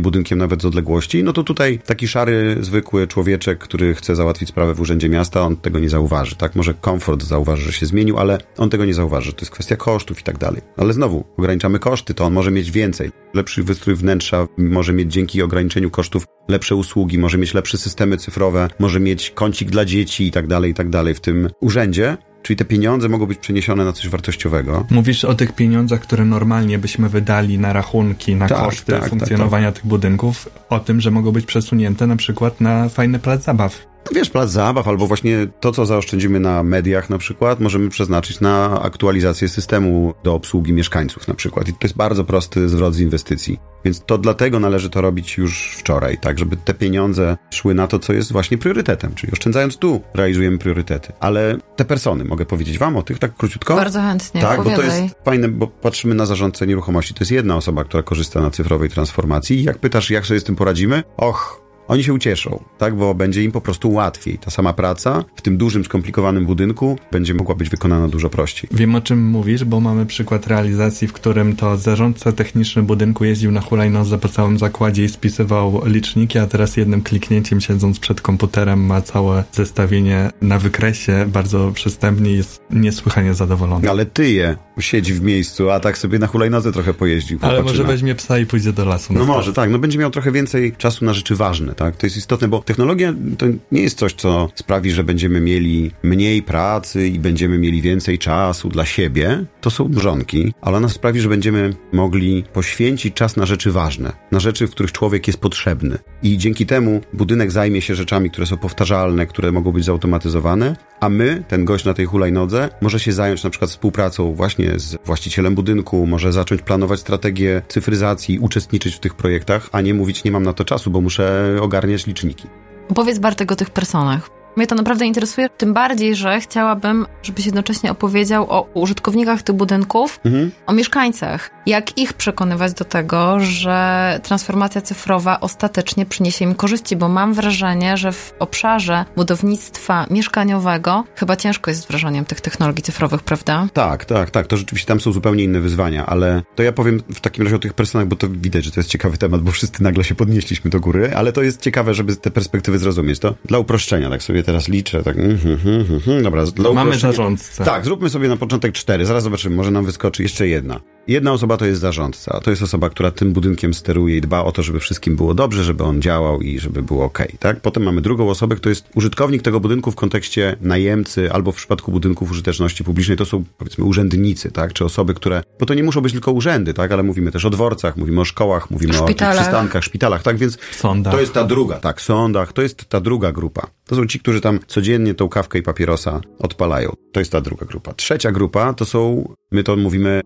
budynkiem 0.00 0.38
nawet 0.38 0.62
z 0.62 0.64
odległości. 0.64 1.22
No 1.22 1.32
to 1.32 1.44
tutaj 1.44 1.78
taki 1.86 2.08
szary, 2.08 2.56
zwykły 2.60 3.06
człowieczek, 3.06 3.58
który 3.58 3.94
chce 3.94 4.16
załatwić 4.16 4.48
sprawę 4.48 4.74
w 4.74 4.80
Urzędzie 4.80 5.08
Miasta, 5.08 5.42
on 5.42 5.56
tego 5.56 5.78
nie 5.78 5.88
zauważy. 5.88 6.36
Tak, 6.36 6.56
może 6.56 6.74
komfort 6.74 7.22
zauważy, 7.22 7.62
że 7.62 7.72
się 7.72 7.86
zmienił, 7.86 8.18
ale 8.18 8.38
on 8.56 8.70
tego 8.70 8.84
nie 8.84 8.94
zauważy. 8.94 9.32
To 9.32 9.40
jest 9.40 9.52
kwestia 9.52 9.76
kosztów 9.76 10.20
i 10.20 10.22
tak 10.22 10.38
dalej. 10.38 10.62
Ale 10.76 10.92
znowu, 10.92 11.24
ograniczamy 11.36 11.78
koszty, 11.78 12.14
to 12.14 12.24
on 12.24 12.32
może 12.32 12.50
mieć 12.50 12.70
więcej. 12.70 13.10
Lepszy 13.34 13.62
wystrój 13.62 13.96
wnętrza 13.96 14.46
może 14.58 14.92
mieć 14.92 15.12
dzięki 15.12 15.42
ograniczeniu 15.42 15.90
kosztów 15.90 16.26
lepsze 16.48 16.74
usługi, 16.74 17.18
może 17.18 17.38
mieć 17.38 17.54
lepsze 17.54 17.78
systemy 17.78 18.16
cyfrowe, 18.16 18.68
może 18.78 19.00
mieć 19.00 19.30
kącik 19.30 19.70
dla 19.70 19.84
dzieci 19.84 20.26
i 20.26 20.30
tak 20.30 20.46
dalej, 20.46 20.70
i 20.70 20.74
tak 20.74 20.88
dalej 20.88 21.14
tym 21.26 21.48
urzędzie. 21.60 22.16
Czyli 22.42 22.56
te 22.56 22.64
pieniądze 22.64 23.08
mogą 23.08 23.26
być 23.26 23.38
przeniesione 23.38 23.84
na 23.84 23.92
coś 23.92 24.08
wartościowego. 24.08 24.86
Mówisz 24.90 25.24
o 25.24 25.34
tych 25.34 25.52
pieniądzach, 25.52 26.00
które 26.00 26.24
normalnie 26.24 26.78
byśmy 26.78 27.08
wydali 27.08 27.58
na 27.58 27.72
rachunki, 27.72 28.36
na 28.36 28.48
tak, 28.48 28.58
koszty 28.58 28.92
tak, 28.92 29.00
tak 29.00 29.10
funkcjonowania 29.10 29.66
tak, 29.66 29.74
tych 29.74 29.86
budynków, 29.86 30.48
o 30.68 30.80
tym, 30.80 31.00
że 31.00 31.10
mogą 31.10 31.32
być 31.32 31.46
przesunięte 31.46 32.06
na 32.06 32.16
przykład 32.16 32.60
na 32.60 32.88
fajny 32.88 33.18
plac 33.18 33.44
zabaw. 33.44 33.86
Wiesz, 34.14 34.30
plac 34.30 34.50
zabaw 34.50 34.88
albo 34.88 35.06
właśnie 35.06 35.46
to, 35.60 35.72
co 35.72 35.86
zaoszczędzimy 35.86 36.40
na 36.40 36.62
mediach 36.62 37.10
na 37.10 37.18
przykład, 37.18 37.60
możemy 37.60 37.88
przeznaczyć 37.88 38.40
na 38.40 38.82
aktualizację 38.82 39.48
systemu 39.48 40.14
do 40.24 40.34
obsługi 40.34 40.72
mieszkańców 40.72 41.28
na 41.28 41.34
przykład. 41.34 41.68
I 41.68 41.72
to 41.72 41.78
jest 41.82 41.96
bardzo 41.96 42.24
prosty 42.24 42.68
zwrot 42.68 42.94
z 42.94 43.00
inwestycji. 43.00 43.58
Więc 43.84 44.02
to 44.06 44.18
dlatego 44.18 44.60
należy 44.60 44.90
to 44.90 45.00
robić 45.00 45.38
już 45.38 45.76
wczoraj, 45.78 46.18
tak, 46.18 46.38
żeby 46.38 46.56
te 46.56 46.74
pieniądze 46.74 47.36
szły 47.50 47.74
na 47.74 47.86
to, 47.86 47.98
co 47.98 48.12
jest 48.12 48.32
właśnie 48.32 48.58
priorytetem. 48.58 49.14
Czyli 49.14 49.32
oszczędzając 49.32 49.76
tu, 49.76 50.00
realizujemy 50.14 50.58
priorytety. 50.58 51.12
Ale 51.20 51.56
te 51.76 51.84
persony, 51.84 52.24
mogę 52.24 52.46
powiedzieć 52.46 52.78
wam 52.78 52.96
o 52.96 53.02
tych 53.02 53.18
tak 53.18 53.36
króciutko? 53.36 53.76
Bardzo 53.76 54.00
chętnie, 54.00 54.40
Tak, 54.40 54.62
bo 54.64 54.70
to 54.70 54.82
jest 54.82 54.98
fajne, 55.24 55.48
bo 55.48 55.66
patrzymy 55.66 56.14
na 56.14 56.26
zarządcę 56.26 56.66
nieruchomości. 56.66 57.14
To 57.14 57.20
jest 57.20 57.32
jedna 57.32 57.56
osoba, 57.56 57.84
która 57.84 58.02
korzysta 58.02 58.40
na 58.40 58.50
cyfrowej 58.50 58.88
transformacji. 58.88 59.58
I 59.58 59.62
jak 59.62 59.78
pytasz, 59.78 60.10
jak 60.10 60.26
sobie 60.26 60.40
z 60.40 60.44
tym 60.44 60.56
poradzimy? 60.56 61.02
Och, 61.16 61.65
oni 61.88 62.04
się 62.04 62.14
ucieszą, 62.14 62.62
tak, 62.78 62.96
bo 62.96 63.14
będzie 63.14 63.44
im 63.44 63.52
po 63.52 63.60
prostu 63.60 63.92
łatwiej. 63.92 64.38
Ta 64.38 64.50
sama 64.50 64.72
praca 64.72 65.24
w 65.36 65.42
tym 65.42 65.56
dużym, 65.56 65.84
skomplikowanym 65.84 66.46
budynku 66.46 66.98
będzie 67.12 67.34
mogła 67.34 67.54
być 67.54 67.68
wykonana 67.68 68.08
dużo 68.08 68.30
prościej. 68.30 68.70
Wiem 68.72 68.94
o 68.94 69.00
czym 69.00 69.26
mówisz, 69.26 69.64
bo 69.64 69.80
mamy 69.80 70.06
przykład 70.06 70.46
realizacji, 70.46 71.08
w 71.08 71.12
którym 71.12 71.56
to 71.56 71.76
zarządca 71.76 72.32
techniczny 72.32 72.82
budynku 72.82 73.24
jeździł 73.24 73.52
na 73.52 73.60
hulajnodze 73.60 74.18
po 74.18 74.28
całym 74.28 74.58
zakładzie 74.58 75.04
i 75.04 75.08
spisywał 75.08 75.82
liczniki, 75.86 76.38
a 76.38 76.46
teraz 76.46 76.76
jednym 76.76 77.02
kliknięciem 77.02 77.60
siedząc 77.60 77.98
przed 77.98 78.20
komputerem 78.20 78.86
ma 78.86 79.00
całe 79.00 79.44
zestawienie 79.52 80.30
na 80.42 80.58
wykresie, 80.58 81.26
bardzo 81.28 81.70
przystępnie 81.74 82.32
jest 82.32 82.62
niesłychanie 82.70 83.34
zadowolony. 83.34 83.90
Ale 83.90 84.06
ty 84.06 84.30
je 84.30 84.56
siedzi 84.80 85.14
w 85.14 85.22
miejscu, 85.22 85.70
a 85.70 85.80
tak 85.80 85.98
sobie 85.98 86.18
na 86.18 86.26
hulajnodze 86.26 86.72
trochę 86.72 86.94
pojeździł. 86.94 87.38
Ale 87.42 87.62
może 87.62 87.84
weźmie 87.84 88.14
psa 88.14 88.38
i 88.38 88.46
pójdzie 88.46 88.72
do 88.72 88.84
lasu. 88.84 89.12
No 89.12 89.24
może, 89.24 89.52
tak, 89.52 89.70
no 89.70 89.78
będzie 89.78 89.98
miał 89.98 90.10
trochę 90.10 90.32
więcej 90.32 90.72
czasu 90.72 91.04
na 91.04 91.12
rzeczy 91.12 91.36
ważne 91.36 91.75
tak? 91.76 91.96
To 91.96 92.06
jest 92.06 92.16
istotne, 92.16 92.48
bo 92.48 92.62
technologia 92.62 93.14
to 93.38 93.46
nie 93.72 93.82
jest 93.82 93.98
coś, 93.98 94.12
co 94.12 94.48
sprawi, 94.54 94.90
że 94.90 95.04
będziemy 95.04 95.40
mieli 95.40 95.90
mniej 96.02 96.42
pracy 96.42 97.08
i 97.08 97.18
będziemy 97.18 97.58
mieli 97.58 97.82
więcej 97.82 98.18
czasu 98.18 98.68
dla 98.68 98.84
siebie. 98.84 99.44
To 99.60 99.70
są 99.70 99.88
mrzonki, 99.88 100.52
ale 100.60 100.76
ona 100.76 100.88
sprawi, 100.88 101.20
że 101.20 101.28
będziemy 101.28 101.74
mogli 101.92 102.44
poświęcić 102.52 103.14
czas 103.14 103.36
na 103.36 103.46
rzeczy 103.46 103.72
ważne, 103.72 104.12
na 104.32 104.40
rzeczy, 104.40 104.66
w 104.66 104.70
których 104.70 104.92
człowiek 104.92 105.26
jest 105.26 105.40
potrzebny. 105.40 105.98
I 106.22 106.38
dzięki 106.38 106.66
temu 106.66 107.00
budynek 107.12 107.50
zajmie 107.50 107.82
się 107.82 107.94
rzeczami, 107.94 108.30
które 108.30 108.46
są 108.46 108.56
powtarzalne, 108.56 109.26
które 109.26 109.52
mogą 109.52 109.72
być 109.72 109.84
zautomatyzowane, 109.84 110.76
a 111.00 111.08
my, 111.08 111.44
ten 111.48 111.64
gość 111.64 111.84
na 111.84 111.94
tej 111.94 112.06
hulajnodze, 112.06 112.68
może 112.80 113.00
się 113.00 113.12
zająć 113.12 113.44
na 113.44 113.50
przykład 113.50 113.70
współpracą 113.70 114.34
właśnie 114.34 114.78
z 114.78 114.96
właścicielem 115.04 115.54
budynku, 115.54 116.06
może 116.06 116.32
zacząć 116.32 116.62
planować 116.62 117.00
strategię 117.00 117.62
cyfryzacji, 117.68 118.38
uczestniczyć 118.38 118.94
w 118.94 119.00
tych 119.00 119.14
projektach, 119.14 119.68
a 119.72 119.80
nie 119.80 119.94
mówić, 119.94 120.24
nie 120.24 120.30
mam 120.30 120.42
na 120.42 120.52
to 120.52 120.64
czasu, 120.64 120.90
bo 120.90 121.00
muszę 121.00 121.56
ogarniać 121.66 122.06
liczniki. 122.06 122.48
Opowiedz 122.90 123.18
Bartek 123.18 123.52
o 123.52 123.56
tych 123.56 123.70
personach. 123.70 124.35
Mnie 124.56 124.66
to 124.66 124.74
naprawdę 124.74 125.06
interesuje, 125.06 125.48
tym 125.48 125.74
bardziej, 125.74 126.16
że 126.16 126.40
chciałabym, 126.40 127.06
żebyś 127.22 127.46
jednocześnie 127.46 127.90
opowiedział 127.90 128.50
o 128.50 128.68
użytkownikach 128.74 129.42
tych 129.42 129.54
budynków, 129.54 130.20
mhm. 130.24 130.50
o 130.66 130.72
mieszkańcach. 130.72 131.50
Jak 131.66 131.98
ich 131.98 132.12
przekonywać 132.12 132.72
do 132.72 132.84
tego, 132.84 133.40
że 133.40 134.20
transformacja 134.22 134.80
cyfrowa 134.80 135.40
ostatecznie 135.40 136.06
przyniesie 136.06 136.44
im 136.44 136.54
korzyści, 136.54 136.96
bo 136.96 137.08
mam 137.08 137.34
wrażenie, 137.34 137.96
że 137.96 138.12
w 138.12 138.34
obszarze 138.38 139.04
budownictwa 139.16 140.06
mieszkaniowego 140.10 141.04
chyba 141.14 141.36
ciężko 141.36 141.70
jest 141.70 141.82
z 141.82 141.84
wdrażaniem 141.84 142.24
tych 142.24 142.40
technologii 142.40 142.82
cyfrowych, 142.82 143.22
prawda? 143.22 143.68
Tak, 143.72 144.04
tak, 144.04 144.30
tak. 144.30 144.46
To 144.46 144.56
rzeczywiście 144.56 144.88
tam 144.88 145.00
są 145.00 145.12
zupełnie 145.12 145.44
inne 145.44 145.60
wyzwania, 145.60 146.06
ale 146.06 146.42
to 146.54 146.62
ja 146.62 146.72
powiem 146.72 147.02
w 147.14 147.20
takim 147.20 147.44
razie 147.44 147.56
o 147.56 147.58
tych 147.58 147.74
personach, 147.74 148.08
bo 148.08 148.16
to 148.16 148.28
widać, 148.28 148.64
że 148.64 148.70
to 148.70 148.80
jest 148.80 148.90
ciekawy 148.90 149.18
temat, 149.18 149.40
bo 149.42 149.52
wszyscy 149.52 149.82
nagle 149.82 150.04
się 150.04 150.14
podnieśliśmy 150.14 150.70
do 150.70 150.80
góry, 150.80 151.12
ale 151.16 151.32
to 151.32 151.42
jest 151.42 151.60
ciekawe, 151.60 151.94
żeby 151.94 152.16
te 152.16 152.30
perspektywy 152.30 152.78
zrozumieć. 152.78 153.18
To 153.18 153.34
dla 153.44 153.58
uproszczenia, 153.58 154.10
tak 154.10 154.22
sobie 154.22 154.45
teraz 154.46 154.68
liczę, 154.68 155.02
tak. 155.02 155.16
Mm, 155.16 155.38
mm, 155.44 156.00
mm, 156.06 156.22
dobra, 156.22 156.44
Mamy 156.74 156.98
zarządcę. 156.98 157.64
Tak, 157.64 157.84
zróbmy 157.84 158.10
sobie 158.10 158.28
na 158.28 158.36
początek 158.36 158.72
cztery, 158.72 159.06
zaraz 159.06 159.22
zobaczymy, 159.22 159.56
może 159.56 159.70
nam 159.70 159.84
wyskoczy 159.84 160.22
jeszcze 160.22 160.48
jedna. 160.48 160.80
Jedna 161.08 161.32
osoba 161.32 161.56
to 161.56 161.66
jest 161.66 161.80
zarządca. 161.80 162.40
To 162.40 162.50
jest 162.50 162.62
osoba, 162.62 162.90
która 162.90 163.10
tym 163.10 163.32
budynkiem 163.32 163.74
steruje 163.74 164.16
i 164.16 164.20
dba 164.20 164.44
o 164.44 164.52
to, 164.52 164.62
żeby 164.62 164.80
wszystkim 164.80 165.16
było 165.16 165.34
dobrze, 165.34 165.64
żeby 165.64 165.84
on 165.84 166.02
działał 166.02 166.40
i 166.40 166.58
żeby 166.58 166.82
było 166.82 167.04
ok. 167.04 167.18
Tak? 167.38 167.60
Potem 167.60 167.82
mamy 167.82 168.00
drugą 168.00 168.30
osobę, 168.30 168.56
to 168.56 168.68
jest 168.68 168.88
użytkownik 168.94 169.42
tego 169.42 169.60
budynku 169.60 169.90
w 169.90 169.94
kontekście 169.94 170.56
najemcy 170.60 171.32
albo 171.32 171.52
w 171.52 171.56
przypadku 171.56 171.92
budynków 171.92 172.30
użyteczności 172.30 172.84
publicznej 172.84 173.16
to 173.16 173.24
są 173.24 173.44
powiedzmy 173.58 173.84
urzędnicy, 173.84 174.50
tak? 174.50 174.72
czy 174.72 174.84
osoby, 174.84 175.14
które, 175.14 175.42
bo 175.60 175.66
to 175.66 175.74
nie 175.74 175.82
muszą 175.82 176.00
być 176.00 176.12
tylko 176.12 176.32
urzędy, 176.32 176.74
tak? 176.74 176.92
ale 176.92 177.02
mówimy 177.02 177.32
też 177.32 177.44
o 177.44 177.50
dworcach, 177.50 177.96
mówimy 177.96 178.20
o 178.20 178.24
szkołach, 178.24 178.70
mówimy 178.70 178.92
szpitalach. 178.92 179.36
o 179.36 179.40
przystankach, 179.40 179.84
szpitalach, 179.84 180.22
tak? 180.22 180.36
Więc 180.36 180.58
sądach. 180.72 181.14
to 181.14 181.20
jest 181.20 181.32
ta 181.32 181.44
druga, 181.44 181.76
tak, 181.76 182.00
sądach, 182.00 182.52
to 182.52 182.62
jest 182.62 182.84
ta 182.88 183.00
druga 183.00 183.32
grupa. 183.32 183.66
To 183.86 183.96
są 183.96 184.06
ci, 184.06 184.20
którzy 184.20 184.40
tam 184.40 184.58
codziennie 184.66 185.14
tą 185.14 185.28
kawkę 185.28 185.58
i 185.58 185.62
papierosa 185.62 186.20
odpalają. 186.38 186.92
To 187.12 187.20
jest 187.20 187.32
ta 187.32 187.40
druga 187.40 187.66
grupa. 187.66 187.94
Trzecia 187.94 188.32
grupa 188.32 188.74
to 188.74 188.84
są, 188.84 189.28
my 189.50 189.62
to 189.62 189.76
mówimy 189.76 190.20